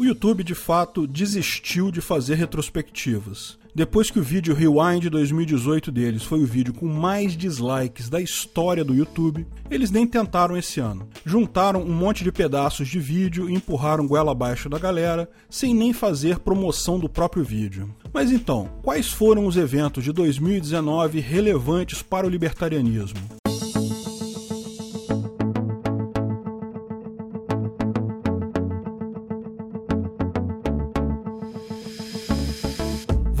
O 0.00 0.04
YouTube 0.06 0.42
de 0.42 0.54
fato 0.54 1.06
desistiu 1.06 1.90
de 1.90 2.00
fazer 2.00 2.36
retrospectivas. 2.36 3.58
Depois 3.74 4.10
que 4.10 4.18
o 4.18 4.22
vídeo 4.22 4.54
Rewind 4.54 5.10
2018 5.10 5.92
deles 5.92 6.22
foi 6.22 6.42
o 6.42 6.46
vídeo 6.46 6.72
com 6.72 6.86
mais 6.86 7.36
dislikes 7.36 8.08
da 8.08 8.18
história 8.18 8.82
do 8.82 8.94
YouTube, 8.94 9.46
eles 9.70 9.90
nem 9.90 10.06
tentaram 10.06 10.56
esse 10.56 10.80
ano. 10.80 11.06
Juntaram 11.22 11.82
um 11.82 11.92
monte 11.92 12.24
de 12.24 12.32
pedaços 12.32 12.88
de 12.88 12.98
vídeo 12.98 13.50
e 13.50 13.52
empurraram 13.52 14.06
goela 14.06 14.32
abaixo 14.32 14.70
da 14.70 14.78
galera, 14.78 15.28
sem 15.50 15.74
nem 15.74 15.92
fazer 15.92 16.38
promoção 16.38 16.98
do 16.98 17.06
próprio 17.06 17.44
vídeo. 17.44 17.94
Mas 18.10 18.32
então, 18.32 18.70
quais 18.82 19.10
foram 19.10 19.44
os 19.44 19.58
eventos 19.58 20.02
de 20.02 20.14
2019 20.14 21.20
relevantes 21.20 22.00
para 22.00 22.26
o 22.26 22.30
libertarianismo? 22.30 23.39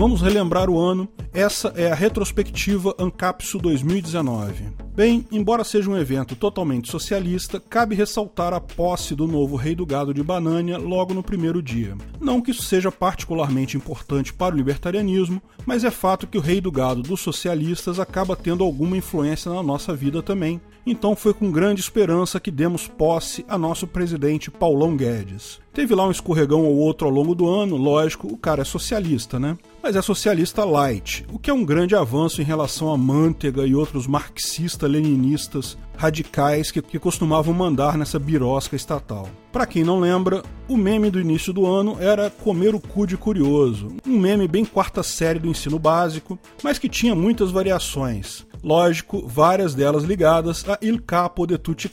Vamos 0.00 0.22
relembrar 0.22 0.70
o 0.70 0.78
ano. 0.78 1.06
Essa 1.30 1.74
é 1.76 1.92
a 1.92 1.94
retrospectiva 1.94 2.94
Ancapsu 2.98 3.58
2019. 3.58 4.72
Bem, 4.96 5.26
embora 5.30 5.62
seja 5.62 5.90
um 5.90 5.96
evento 5.98 6.34
totalmente 6.34 6.90
socialista, 6.90 7.60
cabe 7.60 7.94
ressaltar 7.94 8.54
a 8.54 8.60
posse 8.62 9.14
do 9.14 9.26
novo 9.26 9.56
rei 9.56 9.74
do 9.74 9.84
gado 9.84 10.14
de 10.14 10.22
Banânia 10.22 10.78
logo 10.78 11.12
no 11.12 11.22
primeiro 11.22 11.62
dia. 11.62 11.98
Não 12.18 12.40
que 12.40 12.50
isso 12.50 12.62
seja 12.62 12.90
particularmente 12.90 13.76
importante 13.76 14.32
para 14.32 14.54
o 14.54 14.56
libertarianismo, 14.56 15.42
mas 15.66 15.84
é 15.84 15.90
fato 15.90 16.26
que 16.26 16.38
o 16.38 16.40
rei 16.40 16.62
do 16.62 16.72
gado 16.72 17.02
dos 17.02 17.20
socialistas 17.20 18.00
acaba 18.00 18.34
tendo 18.34 18.64
alguma 18.64 18.96
influência 18.96 19.52
na 19.52 19.62
nossa 19.62 19.94
vida 19.94 20.22
também. 20.22 20.62
Então 20.86 21.14
foi 21.14 21.34
com 21.34 21.50
grande 21.50 21.80
esperança 21.80 22.40
que 22.40 22.50
demos 22.50 22.86
posse 22.86 23.44
a 23.48 23.58
nosso 23.58 23.86
presidente 23.86 24.50
Paulão 24.50 24.96
Guedes. 24.96 25.60
Teve 25.72 25.94
lá 25.94 26.06
um 26.06 26.10
escorregão 26.10 26.64
ou 26.64 26.76
outro 26.76 27.06
ao 27.06 27.12
longo 27.12 27.34
do 27.34 27.48
ano, 27.48 27.76
lógico, 27.76 28.26
o 28.26 28.36
cara 28.36 28.62
é 28.62 28.64
socialista, 28.64 29.38
né? 29.38 29.56
Mas 29.82 29.94
é 29.94 30.02
socialista 30.02 30.64
light, 30.64 31.24
o 31.32 31.38
que 31.38 31.48
é 31.48 31.54
um 31.54 31.64
grande 31.64 31.94
avanço 31.94 32.42
em 32.42 32.44
relação 32.44 32.92
a 32.92 32.98
Manteiga 32.98 33.64
e 33.64 33.74
outros 33.74 34.06
marxistas-leninistas 34.06 35.78
radicais 35.96 36.70
que, 36.70 36.82
que 36.82 36.98
costumavam 36.98 37.54
mandar 37.54 37.96
nessa 37.96 38.18
birosca 38.18 38.74
estatal. 38.74 39.28
Para 39.52 39.66
quem 39.66 39.84
não 39.84 40.00
lembra, 40.00 40.42
o 40.66 40.76
meme 40.76 41.10
do 41.10 41.20
início 41.20 41.52
do 41.52 41.66
ano 41.66 41.96
era 42.00 42.30
comer 42.30 42.74
o 42.74 42.80
cu 42.80 43.06
de 43.06 43.16
curioso, 43.16 43.88
um 44.06 44.18
meme 44.18 44.48
bem 44.48 44.64
quarta 44.64 45.02
série 45.02 45.38
do 45.38 45.48
ensino 45.48 45.78
básico, 45.78 46.38
mas 46.64 46.78
que 46.78 46.88
tinha 46.88 47.14
muitas 47.14 47.50
variações. 47.50 48.46
Lógico, 48.62 49.26
várias 49.26 49.74
delas 49.74 50.04
ligadas 50.04 50.68
a 50.68 50.78
Il 50.82 51.00
Capo 51.00 51.46
de 51.46 51.56
Tutti 51.56 51.90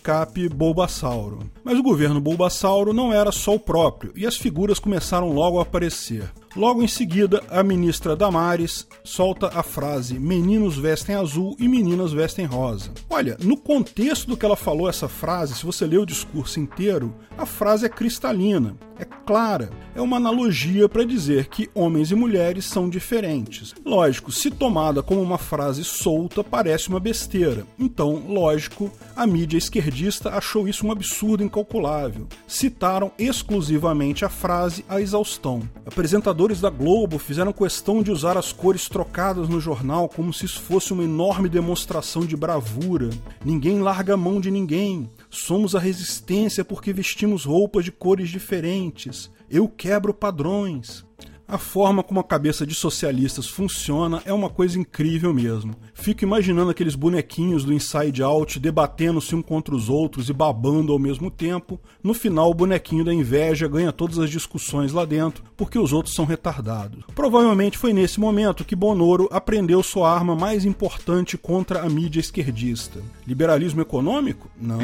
Bulbasauro. 0.54 1.50
Mas 1.64 1.80
o 1.80 1.84
governo 1.84 2.20
Bulbasauro 2.20 2.94
não 2.94 3.14
era 3.14 3.32
só 3.32 3.56
o 3.56 3.60
próprio, 3.60 4.12
e 4.16 4.26
as 4.26 4.36
figuras 4.36 4.78
começaram 4.78 5.32
logo 5.32 5.60
a 5.60 5.62
aparecer. 5.62 6.30
Logo 6.58 6.82
em 6.82 6.88
seguida, 6.88 7.44
a 7.52 7.62
ministra 7.62 8.16
Damares 8.16 8.88
solta 9.04 9.52
a 9.54 9.62
frase: 9.62 10.18
Meninos 10.18 10.76
vestem 10.76 11.14
azul 11.14 11.56
e 11.60 11.68
meninas 11.68 12.12
vestem 12.12 12.46
rosa. 12.46 12.90
Olha, 13.08 13.38
no 13.44 13.56
contexto 13.56 14.26
do 14.26 14.36
que 14.36 14.44
ela 14.44 14.56
falou 14.56 14.90
essa 14.90 15.08
frase, 15.08 15.54
se 15.54 15.64
você 15.64 15.86
ler 15.86 16.00
o 16.00 16.06
discurso 16.06 16.60
inteiro, 16.60 17.14
a 17.38 17.46
frase 17.46 17.86
é 17.86 17.90
cristalina, 17.90 18.76
é 18.98 19.06
clara, 19.06 19.70
é 19.94 20.02
uma 20.02 20.18
analogia 20.18 20.90
para 20.90 21.04
dizer 21.04 21.48
que 21.48 21.70
homens 21.76 22.10
e 22.10 22.16
mulheres 22.16 22.66
são 22.66 22.90
diferentes. 22.90 23.76
Lógico, 23.86 24.32
se 24.32 24.50
tomada 24.50 25.04
como 25.04 25.22
uma 25.22 25.38
frase 25.38 25.84
solta, 25.84 26.44
parece 26.44 26.90
uma 26.90 27.00
besteira. 27.00 27.66
Então, 27.78 28.24
lógico, 28.28 28.92
a 29.16 29.28
mídia 29.28 29.58
esquerdista 29.58 30.32
achou 30.32 30.68
isso 30.68 30.88
um 30.88 30.92
absurdo 30.92 31.44
incalculável. 31.44 32.28
Citaram 32.48 33.12
exclusivamente 33.20 34.26
a 34.26 34.30
frase 34.30 34.84
à 34.90 35.00
exaustão. 35.00 35.62
Apresentadores 35.86 36.47
apresentadores 36.48 36.62
da 36.62 36.70
Globo 36.70 37.20
fizeram 37.20 37.52
questão 37.52 38.02
de 38.02 38.12
usar 38.12 38.38
as 38.38 38.54
cores 38.54 38.88
trocadas 38.88 39.50
no 39.50 39.60
jornal 39.60 40.08
como 40.08 40.34
se 40.34 40.46
isso 40.46 40.62
fosse 40.62 40.94
uma 40.94 41.04
enorme 41.04 41.50
demonstração 41.50 42.26
de 42.26 42.38
bravura. 42.38 43.10
Ninguém 43.44 43.82
larga 43.82 44.14
a 44.14 44.18
mão 44.18 44.40
de 44.40 44.50
ninguém. 44.50 45.10
Somos 45.30 45.76
a 45.76 45.80
resistência 45.80 46.64
porque 46.64 46.94
vestimos 46.94 47.44
roupas 47.44 47.84
de 47.84 47.92
cores 47.92 48.30
diferentes. 48.30 49.30
Eu 49.50 49.68
quebro 49.68 50.14
padrões. 50.14 51.06
A 51.50 51.58
forma 51.58 52.04
como 52.04 52.20
a 52.20 52.26
cabeça 52.26 52.68
de 52.68 52.76
socialistas 52.76 53.48
funciona 53.48 54.22
é 54.26 54.34
uma 54.34 54.50
coisa 54.50 54.78
incrível 54.78 55.34
mesmo. 55.34 55.76
Fico 55.94 56.26
imaginando 56.26 56.72
aqueles 56.72 56.94
bonequinhos 56.94 57.64
do 57.64 57.74
Inside 57.74 58.22
Out 58.22 58.60
debatendo-se 58.60 59.34
um 59.34 59.42
contra 59.42 59.74
os 59.74 59.88
outros 59.88 60.28
e 60.28 60.34
babando 60.34 60.92
ao 60.92 61.00
mesmo 61.00 61.32
tempo. 61.32 61.80
No 62.04 62.14
final, 62.14 62.52
o 62.52 62.54
bonequinho 62.54 63.06
da 63.06 63.14
inveja 63.14 63.66
ganha 63.66 63.94
todas 63.94 64.20
as 64.20 64.30
discussões 64.30 64.92
lá 64.92 65.06
dentro 65.06 65.42
porque 65.56 65.80
os 65.80 65.94
outros 65.94 66.16
são 66.16 66.26
retardados. 66.26 67.06
Provavelmente 67.16 67.78
foi 67.78 67.94
nesse 67.94 68.20
momento 68.20 68.66
que 68.66 68.76
Bonoro 68.76 69.30
aprendeu 69.32 69.82
sua 69.82 70.14
arma 70.14 70.36
mais 70.36 70.66
importante 70.66 71.38
contra 71.38 71.82
a 71.82 71.90
mídia 71.90 72.20
esquerdista. 72.20 73.00
Liberalismo 73.26 73.80
econômico? 73.80 74.50
Não. 74.60 74.80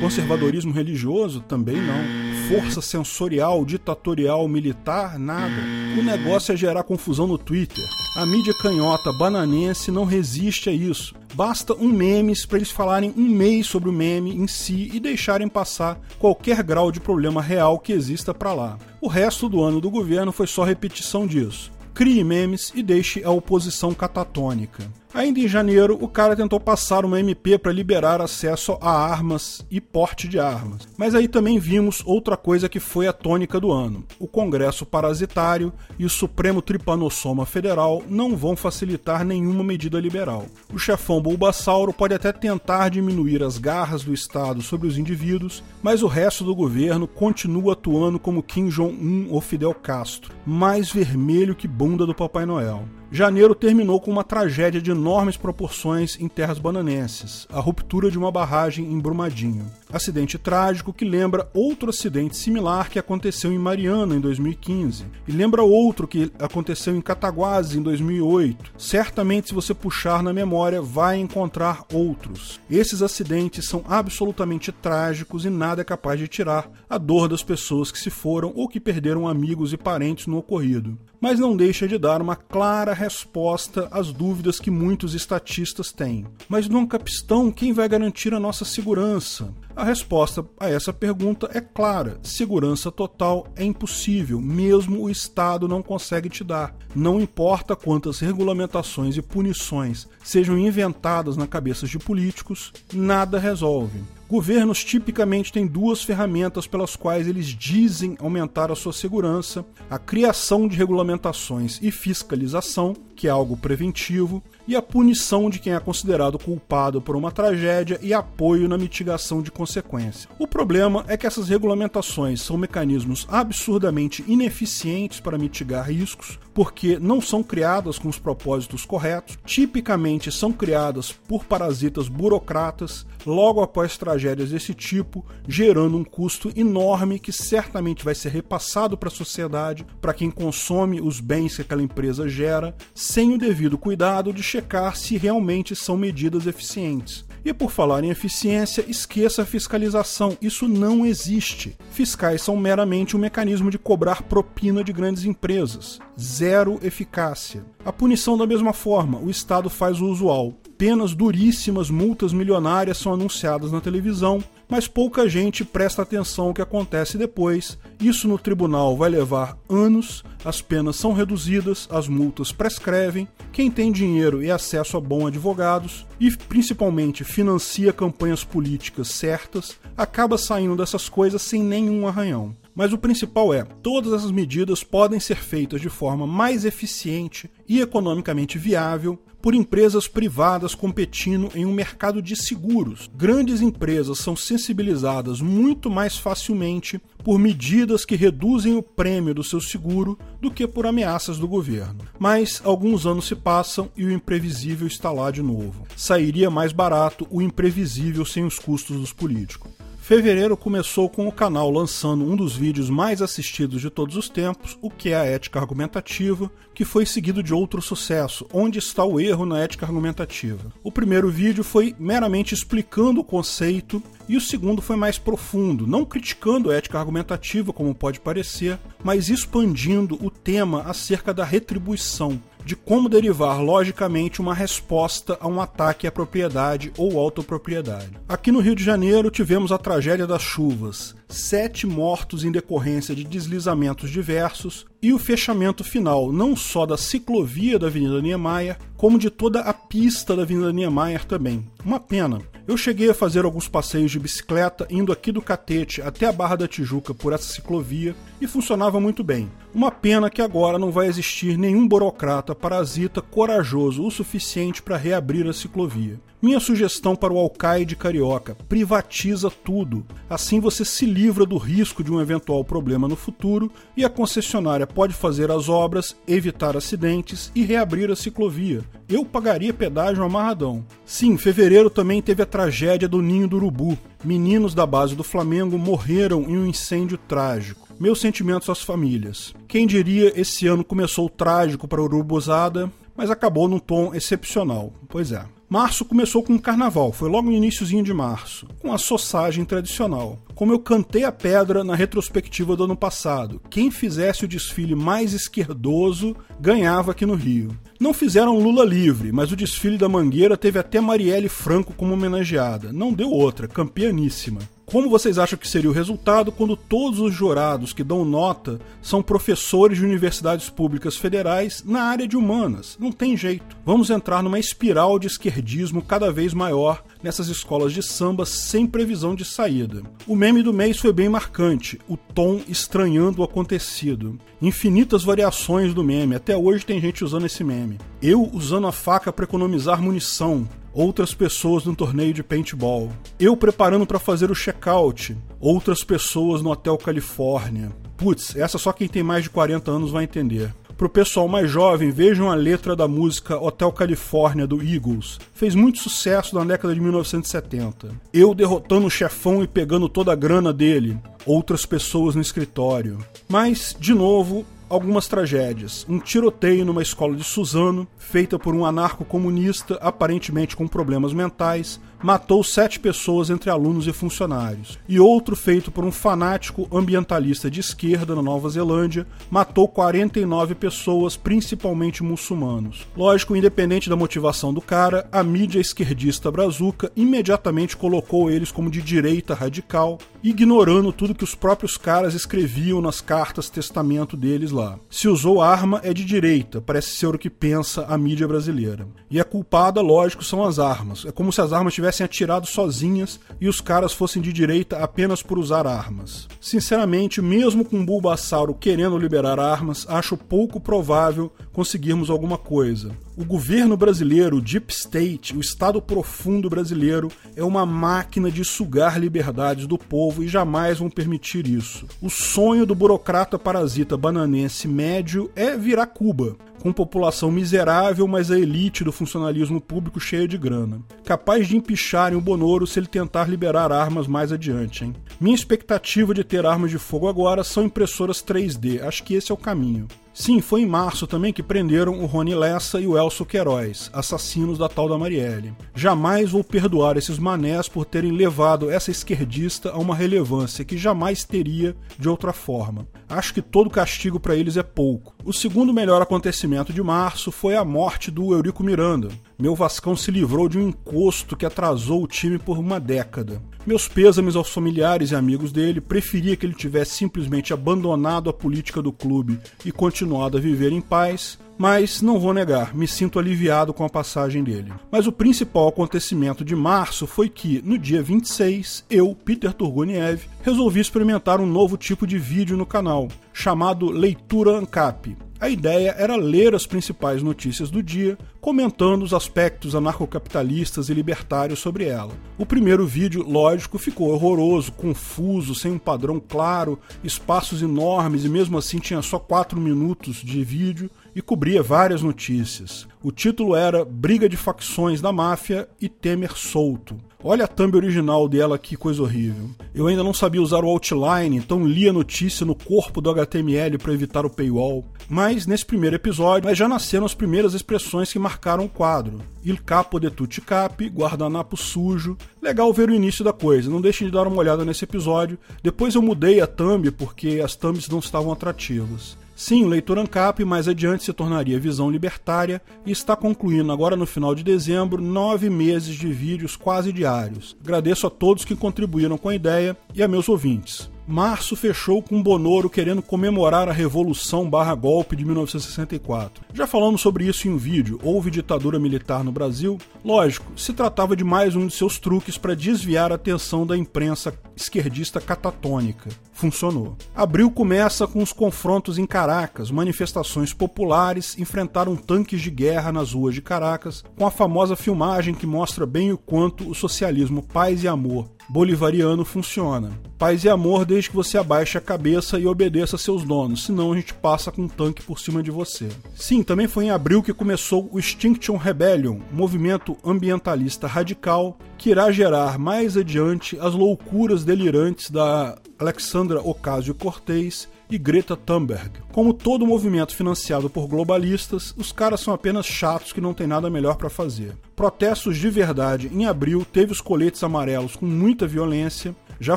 Conservadorismo 0.00 0.72
religioso? 0.72 1.40
Também 1.42 1.76
não. 1.76 2.48
Força 2.48 2.80
sensorial, 2.80 3.64
ditatorial, 3.64 4.48
militar? 4.48 5.16
Nada. 5.16 5.54
O 5.96 6.07
negócio 6.08 6.52
é 6.52 6.56
gerar 6.56 6.82
confusão 6.82 7.26
no 7.26 7.36
Twitter. 7.36 7.84
A 8.16 8.24
mídia 8.24 8.54
canhota 8.54 9.12
bananense 9.12 9.90
não 9.90 10.04
resiste 10.04 10.70
a 10.70 10.72
isso. 10.72 11.14
Basta 11.34 11.74
um 11.74 11.88
memes 11.88 12.46
para 12.46 12.58
eles 12.58 12.70
falarem 12.70 13.12
um 13.16 13.28
mês 13.28 13.66
sobre 13.66 13.90
o 13.90 13.92
meme 13.92 14.34
em 14.34 14.46
si 14.46 14.90
e 14.92 14.98
deixarem 14.98 15.48
passar 15.48 16.00
qualquer 16.18 16.62
grau 16.62 16.90
de 16.90 17.00
problema 17.00 17.42
real 17.42 17.78
que 17.78 17.92
exista 17.92 18.32
para 18.32 18.54
lá. 18.54 18.78
O 19.00 19.08
resto 19.08 19.48
do 19.48 19.62
ano 19.62 19.80
do 19.80 19.90
governo 19.90 20.32
foi 20.32 20.46
só 20.46 20.64
repetição 20.64 21.26
disso. 21.26 21.70
Crie 21.98 22.22
memes 22.22 22.70
e 22.76 22.80
deixe 22.80 23.24
a 23.24 23.30
oposição 23.32 23.92
catatônica. 23.92 24.88
Ainda 25.12 25.40
em 25.40 25.48
janeiro, 25.48 25.96
o 26.00 26.06
cara 26.06 26.36
tentou 26.36 26.60
passar 26.60 27.04
uma 27.04 27.18
MP 27.18 27.58
para 27.58 27.72
liberar 27.72 28.20
acesso 28.20 28.76
a 28.80 28.90
armas 28.90 29.66
e 29.70 29.80
porte 29.80 30.28
de 30.28 30.38
armas. 30.38 30.86
Mas 30.98 31.14
aí 31.14 31.26
também 31.26 31.58
vimos 31.58 32.02
outra 32.04 32.36
coisa 32.36 32.68
que 32.68 32.78
foi 32.78 33.08
a 33.08 33.12
tônica 33.12 33.58
do 33.58 33.72
ano. 33.72 34.04
O 34.18 34.28
Congresso 34.28 34.84
Parasitário 34.84 35.72
e 35.98 36.04
o 36.04 36.10
Supremo 36.10 36.60
Tripanossoma 36.60 37.46
Federal 37.46 38.02
não 38.06 38.36
vão 38.36 38.54
facilitar 38.54 39.24
nenhuma 39.24 39.64
medida 39.64 39.98
liberal. 39.98 40.44
O 40.72 40.78
chefão 40.78 41.22
Bulbasauro 41.22 41.92
pode 41.92 42.12
até 42.12 42.30
tentar 42.30 42.90
diminuir 42.90 43.42
as 43.42 43.56
garras 43.56 44.04
do 44.04 44.12
Estado 44.12 44.60
sobre 44.60 44.86
os 44.86 44.98
indivíduos, 44.98 45.64
mas 45.82 46.02
o 46.02 46.06
resto 46.06 46.44
do 46.44 46.54
governo 46.54 47.08
continua 47.08 47.72
atuando 47.72 48.18
como 48.18 48.42
Kim 48.42 48.68
Jong-un 48.68 49.28
ou 49.30 49.40
Fidel 49.40 49.74
Castro, 49.74 50.34
mais 50.46 50.92
vermelho 50.92 51.56
que 51.56 51.66
bunda 51.88 52.04
do 52.04 52.14
Papai 52.14 52.44
Noel. 52.44 52.97
Janeiro 53.10 53.54
terminou 53.54 53.98
com 53.98 54.10
uma 54.10 54.22
tragédia 54.22 54.82
de 54.82 54.90
enormes 54.90 55.34
proporções 55.34 56.20
em 56.20 56.28
terras 56.28 56.58
bananenses, 56.58 57.46
a 57.50 57.58
ruptura 57.58 58.10
de 58.10 58.18
uma 58.18 58.30
barragem 58.30 58.84
em 58.84 59.00
Brumadinho. 59.00 59.64
Acidente 59.90 60.36
trágico 60.36 60.92
que 60.92 61.06
lembra 61.06 61.48
outro 61.54 61.88
acidente 61.88 62.36
similar 62.36 62.90
que 62.90 62.98
aconteceu 62.98 63.50
em 63.50 63.58
Mariana 63.58 64.14
em 64.14 64.20
2015 64.20 65.06
e 65.26 65.32
lembra 65.32 65.62
outro 65.62 66.06
que 66.06 66.30
aconteceu 66.38 66.94
em 66.94 67.00
Cataguases 67.00 67.74
em 67.74 67.82
2008. 67.82 68.72
Certamente, 68.76 69.48
se 69.48 69.54
você 69.54 69.72
puxar 69.72 70.22
na 70.22 70.30
memória, 70.30 70.82
vai 70.82 71.16
encontrar 71.16 71.84
outros. 71.90 72.60
Esses 72.70 73.00
acidentes 73.00 73.66
são 73.66 73.82
absolutamente 73.88 74.70
trágicos 74.70 75.46
e 75.46 75.50
nada 75.50 75.80
é 75.80 75.84
capaz 75.84 76.20
de 76.20 76.28
tirar 76.28 76.70
a 76.90 76.98
dor 76.98 77.26
das 77.26 77.42
pessoas 77.42 77.90
que 77.90 77.98
se 77.98 78.10
foram 78.10 78.52
ou 78.54 78.68
que 78.68 78.78
perderam 78.78 79.26
amigos 79.26 79.72
e 79.72 79.78
parentes 79.78 80.26
no 80.26 80.36
ocorrido. 80.36 80.98
Mas 81.18 81.40
não 81.40 81.56
deixa 81.56 81.88
de 81.88 81.96
dar 81.96 82.20
uma 82.20 82.36
clara 82.36 82.97
resposta 82.98 83.88
às 83.92 84.12
dúvidas 84.12 84.58
que 84.58 84.70
muitos 84.70 85.14
estatistas 85.14 85.92
têm. 85.92 86.26
Mas 86.48 86.68
num 86.68 86.86
capistão, 86.86 87.50
quem 87.52 87.72
vai 87.72 87.88
garantir 87.88 88.34
a 88.34 88.40
nossa 88.40 88.64
segurança? 88.64 89.54
A 89.76 89.84
resposta 89.84 90.44
a 90.58 90.68
essa 90.68 90.92
pergunta 90.92 91.48
é 91.54 91.60
clara: 91.60 92.18
segurança 92.22 92.90
total 92.90 93.46
é 93.54 93.64
impossível, 93.64 94.40
mesmo 94.40 95.04
o 95.04 95.10
Estado 95.10 95.68
não 95.68 95.82
consegue 95.82 96.28
te 96.28 96.42
dar. 96.42 96.74
Não 96.94 97.20
importa 97.20 97.76
quantas 97.76 98.18
regulamentações 98.18 99.16
e 99.16 99.22
punições 99.22 100.08
sejam 100.22 100.58
inventadas 100.58 101.36
na 101.36 101.46
cabeça 101.46 101.86
de 101.86 101.98
políticos, 101.98 102.72
nada 102.92 103.38
resolve. 103.38 104.17
Governos 104.28 104.84
tipicamente 104.84 105.50
têm 105.50 105.66
duas 105.66 106.02
ferramentas 106.02 106.66
pelas 106.66 106.94
quais 106.94 107.26
eles 107.26 107.46
dizem 107.46 108.14
aumentar 108.20 108.70
a 108.70 108.74
sua 108.74 108.92
segurança: 108.92 109.64
a 109.88 109.98
criação 109.98 110.68
de 110.68 110.76
regulamentações 110.76 111.78
e 111.80 111.90
fiscalização, 111.90 112.94
que 113.16 113.26
é 113.26 113.30
algo 113.30 113.56
preventivo, 113.56 114.42
e 114.68 114.76
a 114.76 114.82
punição 114.82 115.48
de 115.48 115.58
quem 115.58 115.72
é 115.72 115.80
considerado 115.80 116.38
culpado 116.38 117.00
por 117.00 117.16
uma 117.16 117.32
tragédia 117.32 117.98
e 118.02 118.12
apoio 118.12 118.68
na 118.68 118.76
mitigação 118.76 119.40
de 119.40 119.50
consequências. 119.50 120.28
O 120.38 120.46
problema 120.46 121.06
é 121.08 121.16
que 121.16 121.26
essas 121.26 121.48
regulamentações 121.48 122.42
são 122.42 122.58
mecanismos 122.58 123.26
absurdamente 123.30 124.22
ineficientes 124.28 125.20
para 125.20 125.38
mitigar 125.38 125.88
riscos, 125.88 126.38
porque 126.52 126.98
não 126.98 127.18
são 127.18 127.42
criadas 127.42 127.98
com 127.98 128.08
os 128.08 128.18
propósitos 128.18 128.84
corretos, 128.84 129.38
tipicamente 129.46 130.30
são 130.30 130.52
criadas 130.52 131.12
por 131.12 131.46
parasitas 131.46 132.06
burocratas 132.08 133.06
logo 133.24 133.62
após 133.62 133.96
tragédias 133.96 134.50
desse 134.50 134.74
tipo, 134.74 135.24
gerando 135.46 135.96
um 135.96 136.04
custo 136.04 136.52
enorme 136.54 137.18
que 137.18 137.32
certamente 137.32 138.04
vai 138.04 138.14
ser 138.14 138.30
repassado 138.30 138.96
para 138.96 139.08
a 139.08 139.12
sociedade, 139.12 139.86
para 140.00 140.14
quem 140.14 140.30
consome 140.30 141.00
os 141.00 141.20
bens 141.20 141.56
que 141.56 141.62
aquela 141.62 141.82
empresa 141.82 142.28
gera, 142.28 142.74
sem 142.94 143.34
o 143.34 143.38
devido 143.38 143.78
cuidado 143.78 144.32
de 144.32 144.42
checar 144.58 144.96
se 144.96 145.16
realmente 145.16 145.76
são 145.76 145.96
medidas 145.96 146.46
eficientes. 146.46 147.24
E 147.44 147.54
por 147.54 147.70
falar 147.70 148.02
em 148.02 148.10
eficiência, 148.10 148.84
esqueça 148.88 149.42
a 149.42 149.46
fiscalização. 149.46 150.36
Isso 150.42 150.66
não 150.66 151.06
existe. 151.06 151.78
Fiscais 151.92 152.42
são 152.42 152.56
meramente 152.56 153.16
um 153.16 153.20
mecanismo 153.20 153.70
de 153.70 153.78
cobrar 153.78 154.22
propina 154.22 154.82
de 154.82 154.92
grandes 154.92 155.24
empresas. 155.24 156.00
Zero 156.20 156.78
eficácia. 156.82 157.64
A 157.84 157.92
punição, 157.92 158.36
da 158.36 158.46
mesma 158.46 158.72
forma, 158.72 159.18
o 159.18 159.30
Estado 159.30 159.70
faz 159.70 160.00
o 160.00 160.06
usual. 160.06 160.52
Penas 160.76 161.14
duríssimas, 161.14 161.88
multas 161.88 162.32
milionárias 162.32 162.98
são 162.98 163.12
anunciadas 163.12 163.70
na 163.72 163.80
televisão, 163.80 164.42
mas 164.68 164.86
pouca 164.86 165.28
gente 165.28 165.64
presta 165.64 166.02
atenção 166.02 166.46
ao 166.46 166.54
que 166.54 166.62
acontece 166.62 167.16
depois. 167.16 167.78
Isso 168.00 168.28
no 168.28 168.38
tribunal 168.38 168.96
vai 168.96 169.08
levar 169.08 169.56
anos, 169.68 170.22
as 170.44 170.60
penas 170.60 170.96
são 170.96 171.12
reduzidas, 171.12 171.88
as 171.90 172.06
multas 172.06 172.52
prescrevem, 172.52 173.26
quem 173.52 173.70
tem 173.70 173.90
dinheiro 173.90 174.42
e 174.42 174.50
acesso 174.50 174.96
a 174.96 175.00
bons 175.00 175.28
advogados 175.28 176.06
e 176.20 176.30
principalmente 176.30 177.24
financia 177.24 177.92
campanhas 177.92 178.44
políticas 178.44 179.08
certas, 179.08 179.76
acaba 179.96 180.38
saindo 180.38 180.76
dessas 180.76 181.08
coisas 181.08 181.42
sem 181.42 181.62
nenhum 181.62 182.06
arranhão. 182.06 182.54
Mas 182.78 182.92
o 182.92 182.98
principal 182.98 183.52
é, 183.52 183.64
todas 183.64 184.12
essas 184.12 184.30
medidas 184.30 184.84
podem 184.84 185.18
ser 185.18 185.34
feitas 185.34 185.80
de 185.80 185.88
forma 185.88 186.28
mais 186.28 186.64
eficiente 186.64 187.50
e 187.68 187.80
economicamente 187.80 188.56
viável 188.56 189.18
por 189.42 189.52
empresas 189.52 190.06
privadas 190.06 190.76
competindo 190.76 191.50
em 191.56 191.66
um 191.66 191.72
mercado 191.72 192.22
de 192.22 192.36
seguros. 192.36 193.10
Grandes 193.16 193.60
empresas 193.60 194.18
são 194.18 194.36
sensibilizadas 194.36 195.40
muito 195.40 195.90
mais 195.90 196.16
facilmente 196.16 197.00
por 197.24 197.36
medidas 197.36 198.04
que 198.04 198.14
reduzem 198.14 198.76
o 198.76 198.82
prêmio 198.82 199.34
do 199.34 199.42
seu 199.42 199.60
seguro 199.60 200.16
do 200.40 200.48
que 200.48 200.64
por 200.64 200.86
ameaças 200.86 201.36
do 201.36 201.48
governo. 201.48 202.04
Mas 202.16 202.62
alguns 202.64 203.06
anos 203.06 203.26
se 203.26 203.34
passam 203.34 203.90
e 203.96 204.04
o 204.04 204.12
imprevisível 204.12 204.86
está 204.86 205.10
lá 205.10 205.32
de 205.32 205.42
novo. 205.42 205.84
Sairia 205.96 206.48
mais 206.48 206.70
barato 206.70 207.26
o 207.28 207.42
imprevisível 207.42 208.24
sem 208.24 208.44
os 208.44 208.56
custos 208.56 209.00
dos 209.00 209.12
políticos. 209.12 209.77
Fevereiro 210.08 210.56
começou 210.56 211.06
com 211.06 211.28
o 211.28 211.30
canal 211.30 211.70
lançando 211.70 212.24
um 212.24 212.34
dos 212.34 212.56
vídeos 212.56 212.88
mais 212.88 213.20
assistidos 213.20 213.82
de 213.82 213.90
todos 213.90 214.16
os 214.16 214.26
tempos, 214.26 214.78
o 214.80 214.88
que 214.88 215.10
é 215.10 215.14
a 215.14 215.26
ética 215.26 215.60
argumentativa, 215.60 216.50
que 216.72 216.82
foi 216.82 217.04
seguido 217.04 217.42
de 217.42 217.52
outro 217.52 217.82
sucesso, 217.82 218.46
Onde 218.50 218.78
está 218.78 219.04
o 219.04 219.20
erro 219.20 219.44
na 219.44 219.58
ética 219.58 219.84
argumentativa. 219.84 220.72
O 220.82 220.90
primeiro 220.90 221.28
vídeo 221.28 221.62
foi 221.62 221.94
meramente 221.98 222.54
explicando 222.54 223.20
o 223.20 223.24
conceito 223.24 224.02
e 224.28 224.36
o 224.36 224.40
segundo 224.40 224.82
foi 224.82 224.96
mais 224.96 225.18
profundo, 225.18 225.86
não 225.86 226.04
criticando 226.04 226.70
a 226.70 226.74
ética 226.74 226.98
argumentativa 226.98 227.72
como 227.72 227.94
pode 227.94 228.20
parecer, 228.20 228.78
mas 229.02 229.28
expandindo 229.28 230.18
o 230.24 230.30
tema 230.30 230.82
acerca 230.82 231.32
da 231.32 231.44
retribuição, 231.44 232.40
de 232.64 232.76
como 232.76 233.08
derivar 233.08 233.62
logicamente 233.62 234.40
uma 234.40 234.54
resposta 234.54 235.38
a 235.40 235.48
um 235.48 235.60
ataque 235.60 236.06
à 236.06 236.12
propriedade 236.12 236.92
ou 236.98 237.18
autopropriedade. 237.18 238.10
Aqui 238.28 238.52
no 238.52 238.60
Rio 238.60 238.74
de 238.74 238.84
Janeiro 238.84 239.30
tivemos 239.30 239.72
a 239.72 239.78
tragédia 239.78 240.26
das 240.26 240.42
chuvas, 240.42 241.14
sete 241.28 241.86
mortos 241.86 242.42
em 242.42 242.50
decorrência 242.50 243.14
de 243.14 243.22
deslizamentos 243.22 244.10
diversos 244.10 244.86
e 245.00 245.12
o 245.12 245.18
fechamento 245.18 245.84
final 245.84 246.32
não 246.32 246.56
só 246.56 246.86
da 246.86 246.96
ciclovia 246.96 247.78
da 247.78 247.86
Avenida 247.86 248.20
Niemeyer, 248.20 248.78
como 248.96 249.18
de 249.18 249.30
toda 249.30 249.60
a 249.60 249.72
pista 249.72 250.34
da 250.34 250.42
Avenida 250.42 250.72
Niemeyer 250.72 251.24
também. 251.24 251.64
Uma 251.84 252.00
pena. 252.00 252.40
Eu 252.66 252.76
cheguei 252.76 253.08
a 253.08 253.14
fazer 253.14 253.44
alguns 253.44 253.68
passeios 253.68 254.10
de 254.10 254.18
bicicleta 254.18 254.86
indo 254.90 255.12
aqui 255.12 255.30
do 255.30 255.40
Catete 255.40 256.02
até 256.02 256.26
a 256.26 256.32
Barra 256.32 256.56
da 256.56 256.68
Tijuca 256.68 257.14
por 257.14 257.32
essa 257.32 257.52
ciclovia 257.52 258.14
e 258.40 258.46
funcionava 258.46 259.00
muito 259.00 259.22
bem. 259.22 259.50
Uma 259.74 259.90
pena 259.90 260.28
que 260.28 260.42
agora 260.42 260.78
não 260.78 260.90
vai 260.90 261.06
existir 261.06 261.56
nenhum 261.56 261.86
burocrata 261.86 262.54
parasita 262.54 263.22
corajoso 263.22 264.04
o 264.04 264.10
suficiente 264.10 264.82
para 264.82 264.96
reabrir 264.96 265.46
a 265.46 265.52
ciclovia. 265.52 266.20
Minha 266.40 266.60
sugestão 266.60 267.16
para 267.16 267.32
o 267.32 267.38
alcaide 267.38 267.96
carioca: 267.96 268.56
privatiza 268.68 269.50
tudo. 269.50 270.06
Assim 270.30 270.60
você 270.60 270.84
se 270.84 271.04
livra 271.04 271.44
do 271.44 271.56
risco 271.56 272.04
de 272.04 272.12
um 272.12 272.20
eventual 272.20 272.64
problema 272.64 273.08
no 273.08 273.16
futuro 273.16 273.72
e 273.96 274.04
a 274.04 274.08
concessionária 274.08 274.86
pode 274.86 275.14
fazer 275.14 275.50
as 275.50 275.68
obras, 275.68 276.16
evitar 276.28 276.76
acidentes 276.76 277.50
e 277.56 277.64
reabrir 277.64 278.08
a 278.10 278.16
ciclovia. 278.16 278.82
Eu 279.08 279.24
pagaria 279.24 279.74
pedágio 279.74 280.22
amarradão. 280.22 280.84
Sim, 281.04 281.36
fevereiro 281.36 281.90
também 281.90 282.22
teve 282.22 282.42
a 282.42 282.46
tragédia 282.46 283.08
do 283.08 283.20
Ninho 283.20 283.48
do 283.48 283.56
Urubu. 283.56 283.98
Meninos 284.24 284.74
da 284.74 284.86
base 284.86 285.16
do 285.16 285.24
Flamengo 285.24 285.76
morreram 285.76 286.42
em 286.42 286.56
um 286.56 286.66
incêndio 286.66 287.18
trágico. 287.18 287.88
Meus 287.98 288.20
sentimentos 288.20 288.68
às 288.70 288.80
famílias. 288.80 289.52
Quem 289.66 289.86
diria 289.88 290.32
esse 290.40 290.68
ano 290.68 290.84
começou 290.84 291.28
trágico 291.28 291.88
para 291.88 292.00
a 292.00 292.04
Urubuzada, 292.04 292.88
mas 293.16 293.28
acabou 293.28 293.66
num 293.66 293.80
tom 293.80 294.14
excepcional. 294.14 294.92
Pois 295.08 295.32
é. 295.32 295.44
Março 295.68 296.02
começou 296.02 296.42
com 296.42 296.54
o 296.54 296.60
carnaval, 296.60 297.12
foi 297.12 297.28
logo 297.28 297.50
no 297.50 297.56
iníciozinho 297.56 298.02
de 298.02 298.14
março, 298.14 298.66
com 298.80 298.90
a 298.90 298.96
sossagem 298.96 299.66
tradicional. 299.66 300.38
Como 300.54 300.72
eu 300.72 300.78
cantei 300.78 301.24
a 301.24 301.30
pedra 301.30 301.84
na 301.84 301.94
retrospectiva 301.94 302.74
do 302.74 302.84
ano 302.84 302.96
passado, 302.96 303.60
quem 303.68 303.90
fizesse 303.90 304.46
o 304.46 304.48
desfile 304.48 304.94
mais 304.94 305.34
esquerdoso 305.34 306.34
ganhava 306.58 307.10
aqui 307.12 307.26
no 307.26 307.34
Rio. 307.34 307.76
Não 308.00 308.14
fizeram 308.14 308.58
Lula 308.58 308.82
livre, 308.82 309.30
mas 309.30 309.52
o 309.52 309.56
desfile 309.56 309.98
da 309.98 310.08
Mangueira 310.08 310.56
teve 310.56 310.78
até 310.78 311.02
Marielle 311.02 311.50
Franco 311.50 311.92
como 311.92 312.14
homenageada. 312.14 312.90
Não 312.90 313.12
deu 313.12 313.30
outra, 313.30 313.68
campeaníssima. 313.68 314.60
Como 314.90 315.10
vocês 315.10 315.38
acham 315.38 315.58
que 315.58 315.68
seria 315.68 315.90
o 315.90 315.92
resultado 315.92 316.50
quando 316.50 316.74
todos 316.74 317.20
os 317.20 317.34
jurados 317.34 317.92
que 317.92 318.02
dão 318.02 318.24
nota 318.24 318.80
são 319.02 319.22
professores 319.22 319.98
de 319.98 320.04
universidades 320.04 320.70
públicas 320.70 321.14
federais 321.14 321.84
na 321.84 322.04
área 322.04 322.26
de 322.26 322.38
humanas? 322.38 322.96
Não 322.98 323.12
tem 323.12 323.36
jeito. 323.36 323.76
Vamos 323.84 324.08
entrar 324.08 324.42
numa 324.42 324.58
espiral 324.58 325.18
de 325.18 325.26
esquerdismo 325.26 326.00
cada 326.00 326.32
vez 326.32 326.54
maior 326.54 327.04
nessas 327.22 327.48
escolas 327.48 327.92
de 327.92 328.02
samba 328.02 328.46
sem 328.46 328.86
previsão 328.86 329.34
de 329.34 329.44
saída. 329.44 330.02
O 330.26 330.34
meme 330.34 330.62
do 330.62 330.72
mês 330.72 330.96
foi 330.98 331.12
bem 331.12 331.28
marcante, 331.28 331.98
o 332.08 332.16
tom 332.16 332.62
estranhando 332.66 333.42
o 333.42 333.44
acontecido. 333.44 334.38
Infinitas 334.62 335.22
variações 335.22 335.92
do 335.92 336.02
meme, 336.02 336.34
até 336.34 336.56
hoje 336.56 336.86
tem 336.86 336.98
gente 336.98 337.22
usando 337.22 337.44
esse 337.44 337.62
meme. 337.62 337.98
Eu 338.22 338.48
usando 338.54 338.86
a 338.86 338.92
faca 338.92 339.30
para 339.30 339.44
economizar 339.44 340.00
munição, 340.00 340.66
outras 340.98 341.32
pessoas 341.32 341.84
no 341.84 341.94
torneio 341.94 342.34
de 342.34 342.42
paintball. 342.42 343.12
Eu 343.38 343.56
preparando 343.56 344.04
para 344.04 344.18
fazer 344.18 344.50
o 344.50 344.54
check-out, 344.54 345.36
outras 345.60 346.02
pessoas 346.02 346.60
no 346.60 346.72
Hotel 346.72 346.98
Califórnia. 346.98 347.92
Putz, 348.16 348.56
essa 348.56 348.78
só 348.78 348.92
quem 348.92 349.06
tem 349.06 349.22
mais 349.22 349.44
de 349.44 349.50
40 349.50 349.88
anos 349.92 350.10
vai 350.10 350.24
entender. 350.24 350.74
Pro 350.96 351.08
pessoal 351.08 351.46
mais 351.46 351.70
jovem, 351.70 352.10
vejam 352.10 352.50
a 352.50 352.56
letra 352.56 352.96
da 352.96 353.06
música 353.06 353.56
Hotel 353.56 353.92
Califórnia 353.92 354.66
do 354.66 354.82
Eagles. 354.82 355.38
Fez 355.54 355.76
muito 355.76 356.00
sucesso 356.00 356.56
na 356.56 356.64
década 356.64 356.92
de 356.92 357.00
1970. 357.00 358.10
Eu 358.32 358.52
derrotando 358.52 359.06
o 359.06 359.10
chefão 359.10 359.62
e 359.62 359.68
pegando 359.68 360.08
toda 360.08 360.32
a 360.32 360.34
grana 360.34 360.72
dele. 360.72 361.16
Outras 361.46 361.86
pessoas 361.86 362.34
no 362.34 362.42
escritório. 362.42 363.18
Mas, 363.48 363.94
de 364.00 364.12
novo, 364.12 364.66
algumas 364.88 365.28
tragédias. 365.28 366.06
Um 366.08 366.18
tiroteio 366.18 366.84
numa 366.84 367.02
escola 367.02 367.36
de 367.36 367.44
Suzano, 367.44 368.06
feita 368.16 368.58
por 368.58 368.74
um 368.74 368.84
anarco-comunista 368.84 369.94
aparentemente 370.00 370.76
com 370.76 370.86
problemas 370.86 371.32
mentais, 371.32 372.00
matou 372.22 372.62
sete 372.62 372.98
pessoas 372.98 373.50
entre 373.50 373.70
alunos 373.70 374.06
e 374.06 374.12
funcionários. 374.12 374.98
E 375.08 375.18
outro 375.18 375.56
feito 375.56 375.90
por 375.90 376.04
um 376.04 376.12
fanático 376.12 376.88
ambientalista 376.92 377.70
de 377.70 377.80
esquerda 377.80 378.34
na 378.34 378.42
Nova 378.42 378.68
Zelândia, 378.68 379.26
matou 379.50 379.88
49 379.88 380.74
pessoas, 380.74 381.36
principalmente 381.36 382.22
muçulmanos. 382.22 383.06
Lógico, 383.16 383.56
independente 383.56 384.10
da 384.10 384.16
motivação 384.16 384.72
do 384.74 384.80
cara, 384.80 385.28
a 385.32 385.42
mídia 385.42 385.80
esquerdista 385.80 386.50
brazuca 386.50 387.10
imediatamente 387.16 387.96
colocou 387.96 388.50
eles 388.50 388.72
como 388.72 388.90
de 388.90 389.00
direita 389.00 389.54
radical, 389.54 390.18
ignorando 390.42 391.12
tudo 391.12 391.34
que 391.34 391.44
os 391.44 391.54
próprios 391.54 391.96
caras 391.96 392.34
escreviam 392.34 393.00
nas 393.00 393.20
cartas 393.20 393.70
testamento 393.70 394.36
deles 394.36 394.70
lá. 394.70 394.98
Se 395.10 395.28
usou 395.28 395.62
arma 395.62 396.00
é 396.02 396.12
de 396.12 396.24
direita, 396.24 396.80
parece 396.80 397.10
ser 397.10 397.34
o 397.34 397.38
que 397.38 397.50
pensa 397.50 398.04
a 398.08 398.18
mídia 398.18 398.48
brasileira. 398.48 399.06
E 399.30 399.40
a 399.40 399.44
culpada, 399.44 400.00
lógico, 400.00 400.44
são 400.44 400.64
as 400.64 400.78
armas. 400.78 401.24
É 401.24 401.32
como 401.32 401.52
se 401.52 401.60
as 401.60 401.72
armas 401.72 401.94
tivessem 401.94 402.07
tivessem 402.08 402.24
atirado 402.24 402.66
sozinhas 402.66 403.38
e 403.60 403.68
os 403.68 403.80
caras 403.80 404.12
fossem 404.12 404.40
de 404.40 404.52
direita 404.52 404.98
apenas 404.98 405.42
por 405.42 405.58
usar 405.58 405.86
armas. 405.86 406.48
Sinceramente, 406.60 407.42
mesmo 407.42 407.84
com 407.84 408.04
Bulbasauro 408.04 408.74
querendo 408.74 409.18
liberar 409.18 409.60
armas, 409.60 410.06
acho 410.08 410.36
pouco 410.36 410.80
provável 410.80 411.52
conseguirmos 411.72 412.30
alguma 412.30 412.56
coisa. 412.56 413.10
O 413.36 413.44
governo 413.44 413.96
brasileiro, 413.96 414.56
o 414.56 414.60
Deep 414.60 414.92
State, 414.92 415.56
o 415.56 415.60
Estado 415.60 416.00
profundo 416.00 416.68
brasileiro, 416.68 417.28
é 417.54 417.62
uma 417.62 417.84
máquina 417.84 418.50
de 418.50 418.64
sugar 418.64 419.20
liberdades 419.20 419.86
do 419.86 419.98
povo 419.98 420.42
e 420.42 420.48
jamais 420.48 420.98
vão 420.98 421.10
permitir 421.10 421.66
isso. 421.66 422.06
O 422.20 422.30
sonho 422.30 422.86
do 422.86 422.94
burocrata 422.94 423.58
parasita 423.58 424.16
bananense 424.16 424.88
médio 424.88 425.50
é 425.54 425.76
virar 425.76 426.06
Cuba 426.06 426.56
com 426.80 426.92
população 426.92 427.50
miserável, 427.50 428.26
mas 428.26 428.50
a 428.50 428.58
elite 428.58 429.04
do 429.04 429.12
funcionalismo 429.12 429.80
público 429.80 430.20
cheia 430.20 430.46
de 430.46 430.56
grana. 430.56 431.00
Capaz 431.24 431.66
de 431.66 431.76
empicharem 431.76 432.38
o 432.38 432.40
Bonoro 432.40 432.86
se 432.86 432.98
ele 432.98 433.06
tentar 433.06 433.48
liberar 433.48 433.92
armas 433.92 434.26
mais 434.26 434.52
adiante. 434.52 435.04
Hein? 435.04 435.14
Minha 435.40 435.54
expectativa 435.54 436.32
de 436.32 436.44
ter 436.44 436.64
armas 436.64 436.90
de 436.90 436.98
fogo 436.98 437.28
agora 437.28 437.64
são 437.64 437.84
impressoras 437.84 438.42
3D. 438.42 439.02
Acho 439.02 439.22
que 439.24 439.34
esse 439.34 439.50
é 439.50 439.54
o 439.54 439.58
caminho. 439.58 440.06
Sim, 440.32 440.60
foi 440.60 440.82
em 440.82 440.86
março 440.86 441.26
também 441.26 441.52
que 441.52 441.62
prenderam 441.62 442.20
o 442.20 442.26
Rony 442.26 442.54
Lessa 442.54 443.00
e 443.00 443.06
o 443.06 443.18
Elcio 443.18 443.44
Queiroz, 443.44 444.08
assassinos 444.12 444.78
da 444.78 444.88
tal 444.88 445.08
da 445.08 445.18
Marielle. 445.18 445.74
Jamais 445.94 446.50
vou 446.50 446.62
perdoar 446.62 447.16
esses 447.16 447.38
manés 447.38 447.88
por 447.88 448.04
terem 448.04 448.30
levado 448.30 448.88
essa 448.88 449.10
esquerdista 449.10 449.90
a 449.90 449.98
uma 449.98 450.14
relevância 450.14 450.84
que 450.84 450.96
jamais 450.96 451.42
teria 451.42 451.96
de 452.16 452.28
outra 452.28 452.52
forma. 452.52 453.08
Acho 453.28 453.52
que 453.52 453.60
todo 453.60 453.90
castigo 453.90 454.38
para 454.38 454.54
eles 454.54 454.76
é 454.76 454.82
pouco. 454.82 455.34
O 455.44 455.52
segundo 455.52 455.92
melhor 455.92 456.22
acontecimento 456.22 456.92
de 456.92 457.02
março 457.02 457.50
foi 457.50 457.74
a 457.74 457.84
morte 457.84 458.30
do 458.30 458.54
Eurico 458.54 458.84
Miranda. 458.84 459.28
Meu 459.58 459.74
Vascão 459.74 460.16
se 460.16 460.30
livrou 460.30 460.68
de 460.68 460.78
um 460.78 460.88
encosto 460.88 461.56
que 461.56 461.66
atrasou 461.66 462.22
o 462.22 462.28
time 462.28 462.58
por 462.58 462.78
uma 462.78 463.00
década. 463.00 463.60
Meus 463.84 464.06
pêsames 464.06 464.54
aos 464.54 464.68
familiares 464.68 465.30
e 465.30 465.34
amigos 465.34 465.72
dele, 465.72 466.00
preferia 466.00 466.56
que 466.56 466.64
ele 466.64 466.74
tivesse 466.74 467.16
simplesmente 467.16 467.72
abandonado 467.72 468.48
a 468.48 468.52
política 468.52 469.02
do 469.02 469.12
clube 469.12 469.58
e 469.84 469.90
continuado 469.90 470.27
a 470.36 470.60
viver 470.60 470.92
em 470.92 471.00
paz, 471.00 471.58
mas 471.78 472.20
não 472.20 472.40
vou 472.40 472.52
negar, 472.52 472.94
me 472.94 473.06
sinto 473.06 473.38
aliviado 473.38 473.94
com 473.94 474.04
a 474.04 474.08
passagem 474.08 474.64
dele. 474.64 474.92
Mas 475.10 475.26
o 475.26 475.32
principal 475.32 475.88
acontecimento 475.88 476.64
de 476.64 476.74
março 476.74 477.26
foi 477.26 477.48
que, 477.48 477.80
no 477.84 477.96
dia 477.96 478.20
26, 478.20 479.04
eu, 479.08 479.34
Peter 479.44 479.72
Turguniev, 479.72 480.42
resolvi 480.62 481.00
experimentar 481.00 481.60
um 481.60 481.66
novo 481.66 481.96
tipo 481.96 482.26
de 482.26 482.36
vídeo 482.36 482.76
no 482.76 482.84
canal, 482.84 483.28
chamado 483.52 484.10
Leitura 484.10 484.72
ANCAP, 484.72 485.36
a 485.60 485.68
ideia 485.68 486.14
era 486.16 486.36
ler 486.36 486.74
as 486.74 486.86
principais 486.86 487.42
notícias 487.42 487.90
do 487.90 488.02
dia, 488.02 488.38
comentando 488.60 489.22
os 489.22 489.34
aspectos 489.34 489.94
anarcocapitalistas 489.94 491.08
e 491.08 491.14
libertários 491.14 491.80
sobre 491.80 492.04
ela. 492.04 492.32
O 492.56 492.64
primeiro 492.64 493.06
vídeo, 493.06 493.42
lógico, 493.42 493.98
ficou 493.98 494.30
horroroso, 494.30 494.92
confuso, 494.92 495.74
sem 495.74 495.92
um 495.92 495.98
padrão 495.98 496.40
claro, 496.40 496.98
espaços 497.24 497.82
enormes 497.82 498.44
e 498.44 498.48
mesmo 498.48 498.78
assim 498.78 498.98
tinha 498.98 499.20
só 499.20 499.38
4 499.38 499.80
minutos 499.80 500.36
de 500.36 500.62
vídeo 500.62 501.10
e 501.34 501.42
cobria 501.42 501.82
várias 501.82 502.22
notícias. 502.22 503.06
O 503.22 503.32
título 503.32 503.74
era 503.74 504.04
Briga 504.04 504.48
de 504.48 504.56
Facções 504.56 505.20
da 505.20 505.32
Máfia 505.32 505.88
e 506.00 506.08
Temer 506.08 506.56
Solto. 506.56 507.16
Olha 507.42 507.66
a 507.66 507.68
thumb 507.68 507.94
original 507.96 508.48
dela, 508.48 508.76
que 508.76 508.96
coisa 508.96 509.22
horrível. 509.22 509.70
Eu 509.94 510.08
ainda 510.08 510.24
não 510.24 510.34
sabia 510.34 510.60
usar 510.60 510.84
o 510.84 510.88
outline, 510.88 511.56
então 511.56 511.86
li 511.86 512.08
a 512.08 512.12
notícia 512.12 512.66
no 512.66 512.74
corpo 512.74 513.20
do 513.20 513.30
HTML 513.30 513.96
para 513.96 514.12
evitar 514.12 514.44
o 514.44 514.50
paywall. 514.50 515.04
Mas 515.28 515.64
nesse 515.64 515.86
primeiro 515.86 516.16
episódio 516.16 516.74
já 516.74 516.88
nasceram 516.88 517.24
as 517.24 517.34
primeiras 517.34 517.74
expressões 517.74 518.32
que 518.32 518.40
marcaram 518.40 518.86
o 518.86 518.88
quadro. 518.88 519.40
Il 519.64 519.80
capo 519.80 520.18
de 520.18 520.30
tutti 520.30 520.60
capi, 520.60 521.08
guardanapo 521.08 521.76
sujo. 521.76 522.36
Legal 522.60 522.92
ver 522.92 523.08
o 523.08 523.14
início 523.14 523.44
da 523.44 523.52
coisa, 523.52 523.88
não 523.88 524.00
deixem 524.00 524.26
de 524.26 524.32
dar 524.32 524.48
uma 524.48 524.56
olhada 524.56 524.84
nesse 524.84 525.04
episódio. 525.04 525.58
Depois 525.80 526.16
eu 526.16 526.22
mudei 526.22 526.60
a 526.60 526.66
thumb 526.66 527.08
porque 527.12 527.60
as 527.62 527.76
thumbs 527.76 528.08
não 528.08 528.18
estavam 528.18 528.52
atrativas. 528.52 529.36
Sim, 529.58 529.84
o 529.84 529.88
leitor 529.88 530.16
ANCAP 530.20 530.64
mais 530.64 530.86
adiante 530.86 531.24
se 531.24 531.32
tornaria 531.32 531.80
Visão 531.80 532.08
Libertária 532.08 532.80
e 533.04 533.10
está 533.10 533.34
concluindo 533.34 533.90
agora 533.90 534.14
no 534.14 534.24
final 534.24 534.54
de 534.54 534.62
dezembro 534.62 535.20
nove 535.20 535.68
meses 535.68 536.14
de 536.14 536.32
vídeos 536.32 536.76
quase 536.76 537.12
diários. 537.12 537.76
Agradeço 537.82 538.28
a 538.28 538.30
todos 538.30 538.64
que 538.64 538.76
contribuíram 538.76 539.36
com 539.36 539.48
a 539.48 539.54
ideia 539.56 539.96
e 540.14 540.22
a 540.22 540.28
meus 540.28 540.48
ouvintes. 540.48 541.10
Março 541.30 541.76
fechou 541.76 542.22
com 542.22 542.42
Bonoro 542.42 542.88
querendo 542.88 543.20
comemorar 543.20 543.86
a 543.86 543.92
Revolução 543.92 544.68
barra 544.68 544.94
golpe 544.94 545.36
de 545.36 545.44
1964. 545.44 546.64
Já 546.72 546.86
falamos 546.86 547.20
sobre 547.20 547.44
isso 547.44 547.68
em 547.68 547.70
um 547.70 547.76
vídeo, 547.76 548.18
houve 548.22 548.50
ditadura 548.50 548.98
militar 548.98 549.44
no 549.44 549.52
Brasil? 549.52 549.98
Lógico, 550.24 550.72
se 550.74 550.94
tratava 550.94 551.36
de 551.36 551.44
mais 551.44 551.76
um 551.76 551.86
de 551.86 551.92
seus 551.92 552.18
truques 552.18 552.56
para 552.56 552.74
desviar 552.74 553.30
a 553.30 553.34
atenção 553.34 553.86
da 553.86 553.94
imprensa 553.94 554.58
esquerdista 554.74 555.38
catatônica. 555.38 556.30
Funcionou. 556.50 557.14
Abril 557.36 557.70
começa 557.70 558.26
com 558.26 558.42
os 558.42 558.50
confrontos 558.54 559.18
em 559.18 559.26
Caracas, 559.26 559.90
manifestações 559.90 560.72
populares 560.72 561.58
enfrentaram 561.58 562.16
tanques 562.16 562.62
de 562.62 562.70
guerra 562.70 563.12
nas 563.12 563.34
ruas 563.34 563.54
de 563.54 563.60
Caracas, 563.60 564.24
com 564.34 564.46
a 564.46 564.50
famosa 564.50 564.96
filmagem 564.96 565.54
que 565.54 565.66
mostra 565.66 566.06
bem 566.06 566.32
o 566.32 566.38
quanto 566.38 566.88
o 566.88 566.94
socialismo 566.94 567.62
paz 567.62 568.02
e 568.02 568.08
amor 568.08 568.48
bolivariano 568.68 569.44
funciona. 569.44 570.10
Paz 570.38 570.62
e 570.62 570.68
amor 570.68 571.04
desde 571.04 571.30
que 571.30 571.36
você 571.36 571.58
abaixe 571.58 571.96
a 571.96 572.00
cabeça 572.00 572.58
e 572.58 572.66
obedeça 572.66 573.16
a 573.16 573.18
seus 573.18 573.42
donos, 573.42 573.84
senão 573.84 574.12
a 574.12 574.16
gente 574.16 574.34
passa 574.34 574.70
com 574.70 574.82
um 574.82 574.88
tanque 574.88 575.22
por 575.22 575.40
cima 575.40 575.62
de 575.62 575.70
você. 575.70 576.08
Sim, 576.34 576.62
também 576.62 576.86
foi 576.86 577.06
em 577.06 577.10
abril 577.10 577.42
que 577.42 577.52
começou 577.52 578.08
o 578.12 578.18
Extinction 578.18 578.76
Rebellion, 578.76 579.38
movimento 579.52 580.16
ambientalista 580.24 581.06
radical 581.06 581.76
que 581.96 582.10
irá 582.10 582.30
gerar 582.30 582.78
mais 582.78 583.16
adiante 583.16 583.76
as 583.80 583.94
loucuras 583.94 584.64
delirantes 584.64 585.30
da 585.30 585.76
Alexandra 585.98 586.60
Ocasio-Cortez 586.60 587.88
e 588.10 588.16
Greta 588.16 588.56
Thunberg. 588.56 589.10
Como 589.32 589.52
todo 589.52 589.86
movimento 589.86 590.34
financiado 590.34 590.88
por 590.88 591.06
globalistas, 591.06 591.94
os 591.96 592.12
caras 592.12 592.40
são 592.40 592.54
apenas 592.54 592.86
chatos 592.86 593.32
que 593.32 593.40
não 593.40 593.52
tem 593.52 593.66
nada 593.66 593.90
melhor 593.90 594.16
para 594.16 594.30
fazer. 594.30 594.76
Protestos 594.96 595.56
de 595.56 595.68
verdade 595.68 596.30
em 596.32 596.46
abril 596.46 596.86
teve 596.90 597.12
os 597.12 597.20
coletes 597.20 597.62
amarelos 597.62 598.16
com 598.16 598.26
muita 598.26 598.66
violência, 598.66 599.34
já 599.60 599.76